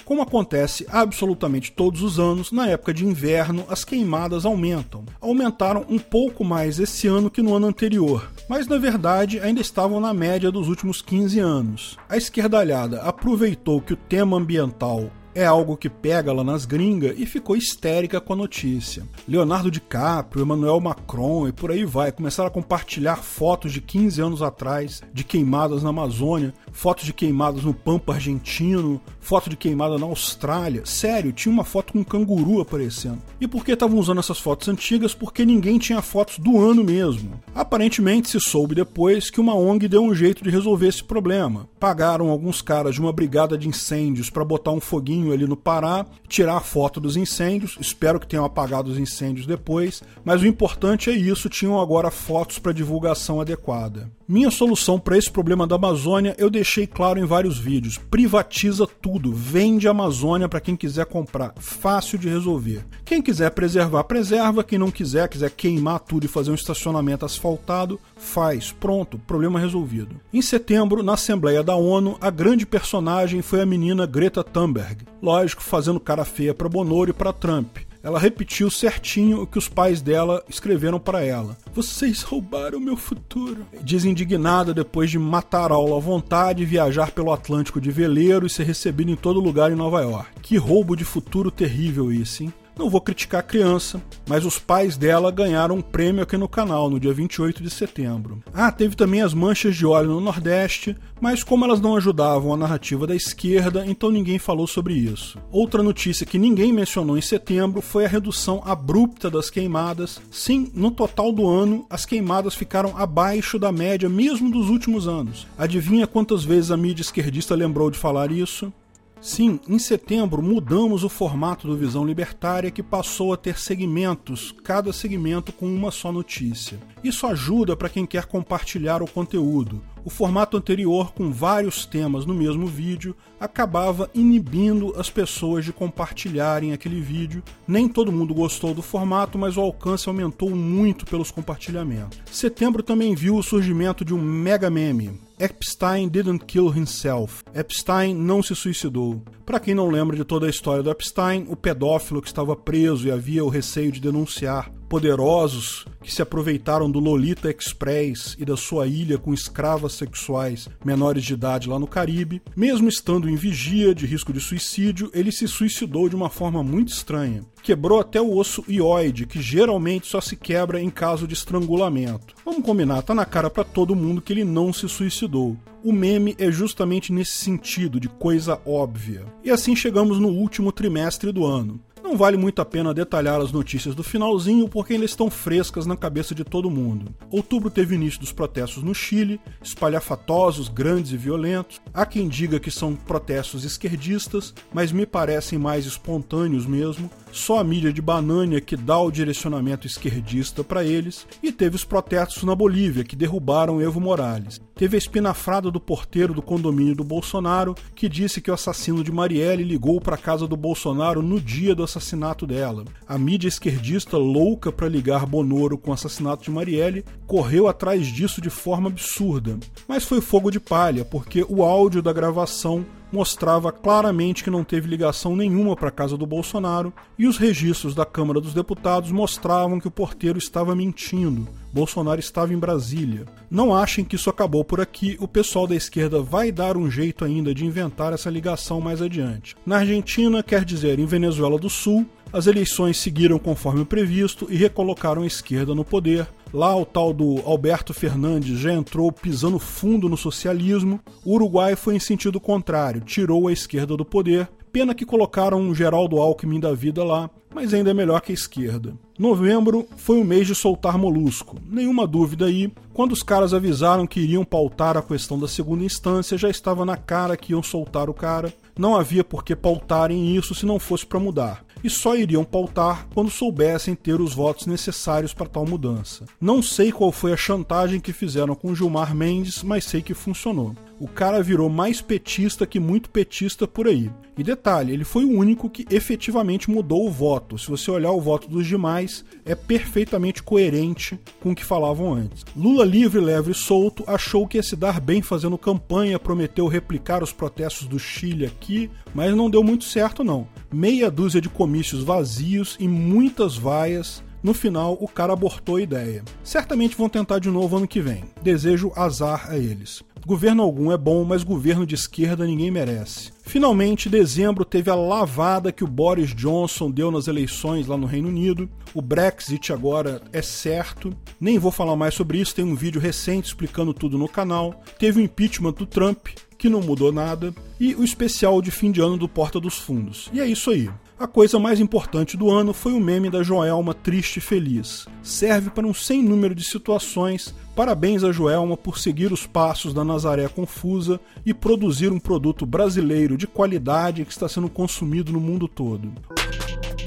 Como 0.04 0.22
acontece 0.22 0.87
absolutamente 0.90 1.72
todos 1.72 2.02
os 2.02 2.18
anos, 2.18 2.52
na 2.52 2.68
época 2.68 2.92
de 2.92 3.04
inverno 3.04 3.64
as 3.68 3.84
queimadas 3.84 4.44
aumentam. 4.44 5.04
Aumentaram 5.20 5.84
um 5.88 5.98
pouco 5.98 6.44
mais 6.44 6.78
esse 6.78 7.06
ano 7.06 7.30
que 7.30 7.42
no 7.42 7.54
ano 7.54 7.66
anterior, 7.66 8.30
mas 8.48 8.66
na 8.66 8.78
verdade 8.78 9.40
ainda 9.40 9.61
estavam 9.61 10.00
na 10.00 10.14
média 10.14 10.50
dos 10.50 10.68
últimos 10.68 11.02
15 11.02 11.38
anos. 11.38 11.98
A 12.08 12.16
esquerdalhada 12.16 13.02
aproveitou 13.02 13.80
que 13.80 13.92
o 13.92 13.96
tema 13.96 14.37
ambiental 14.37 15.11
é 15.38 15.44
algo 15.44 15.76
que 15.76 15.88
pega 15.88 16.32
lá 16.32 16.42
nas 16.42 16.64
gringas 16.64 17.14
e 17.16 17.24
ficou 17.24 17.56
histérica 17.56 18.20
com 18.20 18.32
a 18.32 18.37
notícia. 18.37 19.04
Leonardo 19.28 19.70
DiCaprio, 19.70 20.42
Emmanuel 20.42 20.80
Macron 20.80 21.46
e 21.46 21.52
por 21.52 21.70
aí 21.70 21.84
vai 21.84 22.11
começaram 22.11 22.48
a 22.48 22.52
compartilhar 22.52 23.22
fotos 23.22 23.72
de 23.72 23.80
15 23.80 24.20
anos 24.20 24.42
atrás 24.42 25.00
de 25.12 25.22
queimadas 25.22 25.84
na 25.84 25.90
Amazônia, 25.90 26.52
fotos 26.72 27.04
de 27.04 27.12
queimadas 27.12 27.62
no 27.62 27.72
Pampa 27.72 28.14
argentino, 28.14 29.00
foto 29.28 29.50
de 29.50 29.58
queimada 29.58 29.98
na 29.98 30.06
Austrália. 30.06 30.86
Sério, 30.86 31.34
tinha 31.34 31.52
uma 31.52 31.62
foto 31.62 31.92
com 31.92 31.98
um 31.98 32.04
canguru 32.04 32.62
aparecendo. 32.62 33.18
E 33.38 33.46
por 33.46 33.62
que 33.62 33.72
estavam 33.72 33.98
usando 33.98 34.20
essas 34.20 34.38
fotos 34.38 34.68
antigas? 34.68 35.12
Porque 35.12 35.44
ninguém 35.44 35.78
tinha 35.78 36.00
fotos 36.00 36.38
do 36.38 36.58
ano 36.58 36.82
mesmo. 36.82 37.38
Aparentemente 37.54 38.30
se 38.30 38.40
soube 38.40 38.74
depois 38.74 39.28
que 39.28 39.38
uma 39.38 39.54
ONG 39.54 39.86
deu 39.86 40.02
um 40.02 40.14
jeito 40.14 40.42
de 40.42 40.48
resolver 40.48 40.88
esse 40.88 41.04
problema. 41.04 41.68
Pagaram 41.78 42.30
alguns 42.30 42.62
caras 42.62 42.94
de 42.94 43.02
uma 43.02 43.12
brigada 43.12 43.58
de 43.58 43.68
incêndios 43.68 44.30
para 44.30 44.46
botar 44.46 44.72
um 44.72 44.80
foguinho 44.80 45.30
ali 45.30 45.46
no 45.46 45.58
Pará, 45.58 46.06
tirar 46.26 46.56
a 46.56 46.60
foto 46.60 46.98
dos 46.98 47.14
incêndios. 47.14 47.76
Espero 47.78 48.18
que 48.18 48.26
tenham 48.26 48.46
apagado 48.46 48.90
os 48.90 48.98
incêndios 48.98 49.46
depois, 49.46 50.02
mas 50.24 50.40
o 50.40 50.46
importante 50.46 51.10
é 51.10 51.12
isso, 51.12 51.50
tinham 51.50 51.78
agora 51.78 52.10
fotos 52.10 52.58
para 52.58 52.72
divulgação 52.72 53.42
adequada. 53.42 54.10
Minha 54.30 54.50
solução 54.50 55.00
para 55.00 55.16
esse 55.16 55.30
problema 55.30 55.66
da 55.66 55.76
Amazônia 55.76 56.34
eu 56.36 56.50
deixei 56.50 56.86
claro 56.86 57.18
em 57.18 57.24
vários 57.24 57.58
vídeos. 57.58 57.96
Privatiza 57.96 58.86
tudo, 58.86 59.17
vende 59.26 59.88
a 59.88 59.90
Amazônia 59.90 60.48
para 60.48 60.61
quem 60.61 60.76
quiser 60.76 61.07
comprar, 61.07 61.52
fácil 61.57 62.18
de 62.18 62.28
resolver. 62.28 62.85
Quem 63.04 63.20
quiser 63.20 63.50
preservar, 63.50 64.04
preserva, 64.04 64.62
quem 64.62 64.78
não 64.78 64.90
quiser, 64.90 65.28
quiser 65.28 65.50
queimar 65.50 66.00
tudo 66.00 66.24
e 66.24 66.28
fazer 66.28 66.50
um 66.50 66.54
estacionamento 66.54 67.24
asfaltado, 67.24 67.98
faz. 68.16 68.70
Pronto, 68.70 69.18
problema 69.18 69.59
resolvido. 69.59 70.20
Em 70.33 70.42
setembro, 70.42 71.02
na 71.02 71.14
Assembleia 71.14 71.62
da 71.62 71.74
ONU, 71.74 72.16
a 72.20 72.31
grande 72.31 72.64
personagem 72.64 73.42
foi 73.42 73.61
a 73.61 73.66
menina 73.66 74.07
Greta 74.07 74.44
Thunberg. 74.44 75.04
Lógico, 75.20 75.62
fazendo 75.62 75.98
cara 75.98 76.24
feia 76.24 76.54
para 76.54 76.68
Bonoro 76.68 77.11
e 77.11 77.14
para 77.14 77.33
Trump 77.33 77.78
ela 78.09 78.18
repetiu 78.18 78.71
certinho 78.71 79.42
o 79.42 79.47
que 79.47 79.59
os 79.59 79.68
pais 79.68 80.01
dela 80.01 80.42
escreveram 80.49 80.99
para 80.99 81.23
ela. 81.23 81.59
Vocês 81.75 82.23
roubaram 82.23 82.81
meu 82.81 82.97
futuro. 82.97 83.66
Diz 83.83 84.07
indignada 84.07 84.73
depois 84.73 85.11
de 85.11 85.18
matar 85.18 85.71
aula 85.71 85.99
à 85.99 86.01
vontade, 86.01 86.64
viajar 86.64 87.11
pelo 87.11 87.31
Atlântico 87.31 87.79
de 87.79 87.90
veleiro 87.90 88.47
e 88.47 88.51
ser 88.51 88.64
recebida 88.64 89.11
em 89.11 89.16
todo 89.16 89.40
lugar 89.40 89.71
em 89.71 89.75
Nova 89.75 90.01
York. 90.01 90.40
Que 90.40 90.57
roubo 90.57 90.97
de 90.97 91.05
futuro 91.05 91.51
terrível 91.51 92.11
isso, 92.11 92.44
hein? 92.44 92.53
Não 92.78 92.88
vou 92.88 93.00
criticar 93.00 93.40
a 93.40 93.42
criança, 93.42 94.00
mas 94.28 94.44
os 94.44 94.56
pais 94.56 94.96
dela 94.96 95.32
ganharam 95.32 95.74
um 95.74 95.82
prêmio 95.82 96.22
aqui 96.22 96.36
no 96.36 96.48
canal 96.48 96.88
no 96.88 97.00
dia 97.00 97.12
28 97.12 97.60
de 97.60 97.70
setembro. 97.70 98.40
Ah, 98.54 98.70
teve 98.70 98.94
também 98.94 99.20
as 99.20 99.34
manchas 99.34 99.74
de 99.74 99.84
óleo 99.84 100.10
no 100.10 100.20
Nordeste, 100.20 100.96
mas 101.20 101.42
como 101.42 101.64
elas 101.64 101.80
não 101.80 101.96
ajudavam 101.96 102.54
a 102.54 102.56
narrativa 102.56 103.04
da 103.04 103.16
esquerda, 103.16 103.84
então 103.84 104.12
ninguém 104.12 104.38
falou 104.38 104.64
sobre 104.64 104.94
isso. 104.94 105.36
Outra 105.50 105.82
notícia 105.82 106.24
que 106.24 106.38
ninguém 106.38 106.72
mencionou 106.72 107.18
em 107.18 107.20
setembro 107.20 107.80
foi 107.80 108.04
a 108.04 108.08
redução 108.08 108.62
abrupta 108.64 109.28
das 109.28 109.50
queimadas. 109.50 110.20
Sim, 110.30 110.70
no 110.72 110.92
total 110.92 111.32
do 111.32 111.48
ano, 111.48 111.84
as 111.90 112.06
queimadas 112.06 112.54
ficaram 112.54 112.96
abaixo 112.96 113.58
da 113.58 113.72
média 113.72 114.08
mesmo 114.08 114.52
dos 114.52 114.70
últimos 114.70 115.08
anos. 115.08 115.48
Adivinha 115.58 116.06
quantas 116.06 116.44
vezes 116.44 116.70
a 116.70 116.76
mídia 116.76 117.02
esquerdista 117.02 117.56
lembrou 117.56 117.90
de 117.90 117.98
falar 117.98 118.30
isso? 118.30 118.72
Sim, 119.20 119.59
em 119.68 119.78
setembro 119.78 120.40
mudamos 120.40 121.02
o 121.02 121.09
formato 121.09 121.66
do 121.66 121.76
Visão 121.76 122.04
Libertária 122.04 122.70
que 122.70 122.83
passou 122.83 123.33
a 123.33 123.37
ter 123.37 123.59
segmentos, 123.59 124.54
cada 124.62 124.92
segmento 124.92 125.52
com 125.52 125.66
uma 125.66 125.90
só 125.90 126.12
notícia. 126.12 126.78
Isso 127.02 127.26
ajuda 127.26 127.76
para 127.76 127.88
quem 127.88 128.07
quer 128.07 128.26
compartilhar 128.26 129.02
o 129.02 129.11
conteúdo. 129.11 129.83
O 130.09 130.11
formato 130.11 130.57
anterior, 130.57 131.12
com 131.12 131.31
vários 131.31 131.85
temas 131.85 132.25
no 132.25 132.33
mesmo 132.33 132.66
vídeo, 132.66 133.14
acabava 133.38 134.09
inibindo 134.14 134.94
as 134.97 135.11
pessoas 135.11 135.66
de 135.66 135.71
compartilharem 135.71 136.73
aquele 136.73 136.99
vídeo. 136.99 137.42
Nem 137.66 137.87
todo 137.87 138.11
mundo 138.11 138.33
gostou 138.33 138.73
do 138.73 138.81
formato, 138.81 139.37
mas 139.37 139.59
o 139.59 139.61
alcance 139.61 140.09
aumentou 140.09 140.49
muito 140.49 141.05
pelos 141.05 141.31
compartilhamentos. 141.31 142.23
Setembro 142.33 142.83
também 142.83 143.14
viu 143.14 143.37
o 143.37 143.42
surgimento 143.42 144.03
de 144.03 144.14
um 144.14 144.23
mega 144.23 144.71
meme, 144.71 145.21
Epstein 145.38 146.09
didn't 146.09 146.47
kill 146.47 146.75
himself. 146.75 147.44
Epstein 147.55 148.14
não 148.14 148.42
se 148.42 148.57
suicidou. 148.57 149.23
Para 149.44 149.61
quem 149.61 149.75
não 149.75 149.90
lembra 149.90 150.16
de 150.16 150.25
toda 150.25 150.47
a 150.47 150.51
história 150.51 150.83
do 150.83 150.90
Epstein, 150.90 151.44
o 151.51 151.55
pedófilo 151.55 152.23
que 152.23 152.29
estava 152.29 152.57
preso 152.57 153.07
e 153.07 153.11
havia 153.11 153.44
o 153.44 153.51
receio 153.51 153.92
de 153.92 154.01
denunciar 154.01 154.73
poderosos 154.88 155.85
que 156.03 156.12
se 156.12 156.22
aproveitaram 156.22 156.90
do 156.90 156.98
Lolita 156.98 157.51
Express 157.51 158.37
e 158.38 158.44
da 158.44 158.57
sua 158.57 158.87
ilha 158.87 159.18
com 159.18 159.35
escravas 159.35 159.92
sexuais 159.92 160.68
menores 160.85 161.24
de 161.24 161.35
idade 161.35 161.68
lá 161.68 161.79
no 161.79 161.87
Caribe. 161.87 162.40
Mesmo 162.57 162.88
estando 162.88 163.29
em 163.29 163.37
vigia 163.37 163.94
de 163.94 164.07
risco 164.07 164.33
de 164.33 164.40
suicídio, 164.40 165.11
ele 165.12 165.31
se 165.31 165.46
suicidou 165.46 166.09
de 166.09 166.16
uma 166.16 166.31
forma 166.31 166.62
muito 166.62 166.92
estranha. 166.92 167.42
Quebrou 167.62 168.01
até 168.01 168.20
o 168.20 168.37
osso 168.37 168.64
ióide, 168.68 169.27
que 169.27 169.42
geralmente 169.42 170.07
só 170.07 170.20
se 170.20 170.37
quebra 170.37 170.81
em 170.81 170.88
caso 170.88 171.27
de 171.27 171.35
estrangulamento. 171.35 172.35
Vamos 172.44 172.64
combinar, 172.64 173.03
tá 173.03 173.14
na 173.14 173.24
cara 173.24 173.51
para 173.51 173.64
todo 173.64 173.96
mundo 173.96 174.22
que 174.22 174.33
ele 174.33 174.44
não 174.44 174.72
se 174.72 174.88
suicidou. 174.88 175.57
O 175.85 175.92
meme 175.92 176.35
é 176.38 176.51
justamente 176.51 177.12
nesse 177.12 177.33
sentido 177.33 178.01
de 178.01 178.09
coisa 178.09 178.61
óbvia. 178.66 179.24
E 179.44 179.51
assim 179.51 179.77
chegamos 179.77 180.18
no 180.18 180.29
último 180.29 180.72
trimestre 180.72 181.31
do 181.31 181.46
ano. 181.46 181.81
Não 182.09 182.16
vale 182.16 182.38
muito 182.38 182.62
a 182.62 182.64
pena 182.64 182.94
detalhar 182.94 183.38
as 183.38 183.53
notícias 183.53 183.94
do 183.94 184.03
finalzinho 184.03 184.66
porque 184.66 184.94
ainda 184.94 185.05
estão 185.05 185.29
frescas 185.29 185.85
na 185.85 185.94
cabeça 185.94 186.35
de 186.35 186.42
todo 186.42 186.71
mundo. 186.71 187.14
Outubro 187.31 187.68
teve 187.68 187.97
início 187.97 188.18
dos 188.18 188.33
protestos 188.33 188.83
no 188.83 188.94
Chile, 188.94 189.38
espalhafatosos, 189.62 190.71
grandes 190.71 191.12
e 191.12 191.18
violentos. 191.18 191.83
Há 191.92 192.07
quem 192.07 192.27
diga 192.27 192.59
que 192.59 192.71
são 192.71 192.94
protestos 192.94 193.62
esquerdistas, 193.62 194.55
mas 194.73 194.90
me 194.90 195.05
parecem 195.05 195.59
mais 195.59 195.85
espontâneos 195.85 196.64
mesmo. 196.64 197.11
Só 197.31 197.59
a 197.59 197.64
mídia 197.64 197.92
de 197.92 198.01
Banânia 198.01 198.59
que 198.59 198.75
dá 198.75 198.99
o 198.99 199.11
direcionamento 199.11 199.87
esquerdista 199.87 200.64
para 200.64 200.83
eles. 200.83 201.27
E 201.42 201.53
teve 201.53 201.77
os 201.77 201.85
protestos 201.85 202.42
na 202.42 202.55
Bolívia 202.55 203.05
que 203.05 203.14
derrubaram 203.14 203.83
Evo 203.83 204.01
Morales. 204.01 204.59
Teve 204.75 204.97
a 204.97 204.99
espinafrada 204.99 205.71
do 205.71 205.81
porteiro 205.81 206.33
do 206.33 206.40
condomínio 206.40 206.94
do 206.94 207.05
Bolsonaro 207.05 207.75
que 207.94 208.09
disse 208.09 208.40
que 208.40 208.51
o 208.51 208.55
assassino 208.55 209.05
de 209.05 209.12
Marielle 209.12 209.62
ligou 209.62 210.01
para 210.01 210.14
a 210.14 210.18
casa 210.18 210.47
do 210.47 210.57
Bolsonaro 210.57 211.21
no 211.21 211.38
dia 211.38 211.75
do 211.75 211.83
assassinato 211.98 212.46
dela. 212.46 212.84
A 213.06 213.18
mídia 213.18 213.48
esquerdista, 213.48 214.16
louca 214.16 214.72
para 214.72 214.88
ligar 214.88 215.26
Bonoro 215.26 215.76
com 215.76 215.90
o 215.90 215.94
assassinato 215.94 216.44
de 216.44 216.50
Marielle, 216.50 217.04
correu 217.26 217.68
atrás 217.68 218.06
disso 218.06 218.40
de 218.40 218.48
forma 218.48 218.88
absurda. 218.88 219.58
Mas 219.87 220.04
foi 220.04 220.20
fogo 220.20 220.50
de 220.50 220.61
palha, 220.61 221.04
porque 221.04 221.44
o 221.48 221.62
áudio 221.62 222.00
da 222.00 222.12
gravação 222.12 222.87
mostrava 223.11 223.72
claramente 223.72 224.44
que 224.44 224.50
não 224.50 224.62
teve 224.62 224.88
ligação 224.88 225.34
nenhuma 225.34 225.74
para 225.74 225.88
a 225.88 225.92
casa 225.92 226.16
do 226.16 226.26
Bolsonaro 226.26 226.92
e 227.18 227.26
os 227.26 227.38
registros 227.38 227.94
da 227.94 228.04
Câmara 228.04 228.40
dos 228.40 228.54
Deputados 228.54 229.11
mostravam 229.11 229.80
que 229.80 229.88
o 229.88 229.90
porteiro 229.90 230.38
estava 230.38 230.74
mentindo. 230.74 231.48
Bolsonaro 231.72 232.20
estava 232.20 232.52
em 232.52 232.59
Brasília. 232.59 233.26
Não 233.50 233.74
achem 233.74 234.04
que 234.04 234.16
isso 234.16 234.31
acabou 234.31 234.64
por 234.64 234.81
aqui, 234.81 235.16
o 235.20 235.28
pessoal 235.28 235.66
da 235.66 235.74
esquerda 235.74 236.22
vai 236.22 236.50
dar 236.50 236.76
um 236.76 236.90
jeito 236.90 237.24
ainda 237.24 237.54
de 237.54 237.64
inventar 237.64 238.12
essa 238.12 238.31
ligação 238.31 238.81
mais 238.81 239.00
adiante. 239.00 239.57
Na 239.64 239.78
Argentina, 239.78 240.42
quer 240.42 240.64
dizer, 240.64 240.98
em 240.98 241.07
Venezuela 241.07 241.59
do 241.59 241.70
Sul, 241.70 242.07
as 242.33 242.46
eleições 242.46 242.98
seguiram 242.98 243.38
conforme 243.38 243.81
o 243.81 243.87
previsto 243.87 244.46
e 244.50 244.57
recolocaram 244.57 245.22
a 245.22 245.26
esquerda 245.26 245.74
no 245.74 245.85
poder. 245.85 246.26
Lá 246.52 246.74
o 246.76 246.85
tal 246.85 247.12
do 247.12 247.40
Alberto 247.44 247.92
Fernandes 247.94 248.59
já 248.59 248.72
entrou 248.72 249.11
pisando 249.11 249.59
fundo 249.59 250.09
no 250.09 250.16
socialismo. 250.16 251.00
O 251.24 251.35
Uruguai 251.35 251.76
foi 251.76 251.96
em 251.96 252.00
sentido 252.00 252.40
contrário, 252.40 253.00
tirou 253.00 253.48
a 253.48 253.52
esquerda 253.52 253.96
do 253.96 254.04
poder. 254.04 254.48
Pena 254.78 254.94
que 254.94 255.04
colocaram 255.04 255.58
um 255.60 255.74
Geraldo 255.74 256.18
Alckmin 256.18 256.60
da 256.60 256.72
vida 256.72 257.02
lá, 257.02 257.28
mas 257.52 257.74
ainda 257.74 257.90
é 257.90 257.92
melhor 257.92 258.20
que 258.20 258.30
a 258.30 258.34
esquerda. 258.34 258.94
Novembro 259.18 259.88
foi 259.96 260.20
o 260.20 260.24
mês 260.24 260.46
de 260.46 260.54
soltar 260.54 260.96
molusco. 260.96 261.56
Nenhuma 261.68 262.06
dúvida 262.06 262.46
aí, 262.46 262.72
quando 262.94 263.10
os 263.10 263.20
caras 263.20 263.52
avisaram 263.52 264.06
que 264.06 264.20
iriam 264.20 264.44
pautar 264.44 264.96
a 264.96 265.02
questão 265.02 265.36
da 265.36 265.48
segunda 265.48 265.82
instância, 265.82 266.38
já 266.38 266.48
estava 266.48 266.84
na 266.84 266.96
cara 266.96 267.36
que 267.36 267.50
iam 267.50 267.60
soltar 267.60 268.08
o 268.08 268.14
cara. 268.14 268.54
Não 268.78 268.94
havia 268.94 269.24
por 269.24 269.42
que 269.42 269.56
pautarem 269.56 270.36
isso 270.36 270.54
se 270.54 270.64
não 270.64 270.78
fosse 270.78 271.04
para 271.04 271.18
mudar 271.18 271.64
e 271.82 271.90
só 271.90 272.16
iriam 272.16 272.44
pautar 272.44 273.06
quando 273.14 273.30
soubessem 273.30 273.96
ter 273.96 274.20
os 274.20 274.32
votos 274.32 274.66
necessários 274.66 275.34
para 275.34 275.48
tal 275.48 275.66
mudança. 275.66 276.24
Não 276.40 276.62
sei 276.62 276.92
qual 276.92 277.10
foi 277.10 277.32
a 277.32 277.36
chantagem 277.36 278.00
que 278.00 278.12
fizeram 278.12 278.54
com 278.54 278.74
Gilmar 278.74 279.14
Mendes, 279.14 279.62
mas 279.62 279.84
sei 279.84 280.02
que 280.02 280.14
funcionou 280.14 280.74
o 280.98 281.06
cara 281.06 281.42
virou 281.42 281.68
mais 281.68 282.00
petista 282.00 282.66
que 282.66 282.80
muito 282.80 283.11
petista 283.11 283.66
por 283.66 283.87
aí. 283.87 284.11
E 284.37 284.42
detalhe, 284.42 284.92
ele 284.92 285.04
foi 285.04 285.24
o 285.24 285.37
único 285.37 285.68
que 285.68 285.87
efetivamente 285.90 286.70
mudou 286.70 287.06
o 287.06 287.11
voto. 287.11 287.58
Se 287.58 287.68
você 287.68 287.90
olhar 287.90 288.12
o 288.12 288.20
voto 288.20 288.48
dos 288.48 288.66
demais, 288.66 289.24
é 289.44 289.54
perfeitamente 289.54 290.42
coerente 290.42 291.18
com 291.40 291.50
o 291.50 291.54
que 291.54 291.64
falavam 291.64 292.14
antes. 292.14 292.44
Lula 292.56 292.84
livre, 292.84 293.20
leve 293.20 293.52
e 293.52 293.54
solto 293.54 294.04
achou 294.06 294.46
que 294.46 294.56
ia 294.56 294.62
se 294.62 294.76
dar 294.76 295.00
bem 295.00 295.22
fazendo 295.22 295.58
campanha, 295.58 296.18
prometeu 296.18 296.66
replicar 296.66 297.22
os 297.22 297.32
protestos 297.32 297.87
do 297.87 297.98
Chile 297.98 298.46
aqui, 298.46 298.90
mas 299.14 299.34
não 299.34 299.50
deu 299.50 299.62
muito 299.62 299.84
certo 299.84 300.22
não. 300.22 300.46
Meia 300.72 301.11
dúzia 301.11 301.40
de 301.40 301.48
comícios 301.48 302.02
vazios 302.02 302.76
e 302.78 302.87
muitas 302.87 303.56
vaias 303.56 304.22
no 304.42 304.54
final, 304.54 304.96
o 305.00 305.08
cara 305.08 305.32
abortou 305.32 305.76
a 305.76 305.82
ideia. 305.82 306.22
Certamente 306.44 306.96
vão 306.96 307.08
tentar 307.08 307.38
de 307.38 307.50
novo 307.50 307.76
ano 307.76 307.88
que 307.88 308.00
vem. 308.00 308.24
Desejo 308.40 308.92
azar 308.94 309.50
a 309.50 309.58
eles. 309.58 310.02
Governo 310.26 310.62
algum 310.62 310.92
é 310.92 310.96
bom, 310.96 311.24
mas 311.24 311.42
governo 311.42 311.87
de 311.87 311.94
esquerda 311.94 312.46
ninguém 312.46 312.70
merece. 312.70 313.31
Finalmente, 313.42 314.11
dezembro 314.11 314.64
teve 314.64 314.90
a 314.90 314.94
lavada 314.94 315.72
que 315.72 315.83
o 315.83 315.88
Boris 315.88 316.35
Johnson 316.35 316.90
deu 316.90 317.11
nas 317.11 317.28
eleições 317.28 317.87
lá 317.87 317.96
no 317.96 318.07
Reino 318.07 318.28
Unido. 318.28 318.68
O 318.92 319.00
Brexit 319.00 319.72
agora 319.72 320.20
é 320.33 320.42
certo. 320.42 321.16
Nem 321.40 321.59
vou 321.59 321.70
falar 321.70 321.96
mais 321.96 322.14
sobre 322.14 322.38
isso, 322.38 322.54
tem 322.54 322.64
um 322.64 322.74
vídeo 322.74 323.00
recente 323.00 323.46
explicando 323.46 323.94
tudo 323.94 324.18
no 324.18 324.28
canal. 324.28 324.83
Teve 324.98 325.20
o 325.20 325.24
impeachment 325.24 325.72
do 325.72 325.87
Trump, 325.87 326.28
que 326.59 326.68
não 326.68 326.83
mudou 326.83 327.11
nada, 327.11 327.54
e 327.81 327.94
o 327.94 328.04
especial 328.04 328.61
de 328.61 328.70
fim 328.70 328.90
de 328.90 329.00
ano 329.00 329.16
do 329.16 329.28
Porta 329.28 329.59
dos 329.59 329.78
Fundos. 329.78 330.28
E 330.33 330.40
é 330.40 330.46
isso 330.46 330.70
aí. 330.70 330.90
A 331.18 331.26
coisa 331.26 331.59
mais 331.59 331.81
importante 331.81 332.37
do 332.37 332.48
ano 332.48 332.72
foi 332.72 332.92
o 332.92 333.00
meme 333.00 333.28
da 333.28 333.42
Joelma 333.42 333.92
triste 333.92 334.37
e 334.37 334.40
feliz. 334.40 335.04
Serve 335.20 335.68
para 335.68 335.85
um 335.85 335.92
sem 335.92 336.22
número 336.22 336.54
de 336.54 336.62
situações. 336.62 337.52
Parabéns 337.74 338.22
a 338.22 338.31
Joelma 338.31 338.76
por 338.76 339.00
seguir 339.00 339.33
os 339.33 339.44
passos 339.44 339.92
da 339.92 340.04
Nazaré 340.04 340.46
confusa 340.46 341.18
e 341.44 341.52
produzir 341.52 342.12
um 342.12 342.20
produto 342.20 342.64
brasileiro 342.64 343.37
de 343.37 343.48
qualidade 343.48 344.24
que 344.24 344.31
está 344.31 344.48
sendo 344.48 344.68
consumido 344.68 345.33
no 345.33 345.40
mundo 345.40 345.66
todo. 345.66 346.12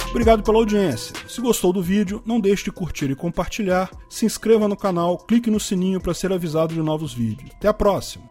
Obrigado 0.10 0.43
pela 0.43 0.58
audiência. 0.58 1.15
Se 1.26 1.39
gostou 1.39 1.71
do 1.71 1.82
vídeo, 1.82 2.21
não 2.26 2.41
deixe 2.41 2.65
de 2.65 2.71
curtir 2.74 3.10
e 3.10 3.15
compartilhar, 3.15 3.89
se 4.10 4.26
inscreva 4.26 4.67
no 4.67 4.76
canal, 4.76 5.19
clique 5.19 5.50
no 5.50 5.60
sininho 5.60 6.02
para 6.02 6.13
ser 6.13 6.34
avisado 6.34 6.74
de 6.74 6.82
novos 6.82 7.13
vídeos. 7.13 7.52
Até 7.56 7.69
a 7.69 7.74
próxima! 7.74 8.26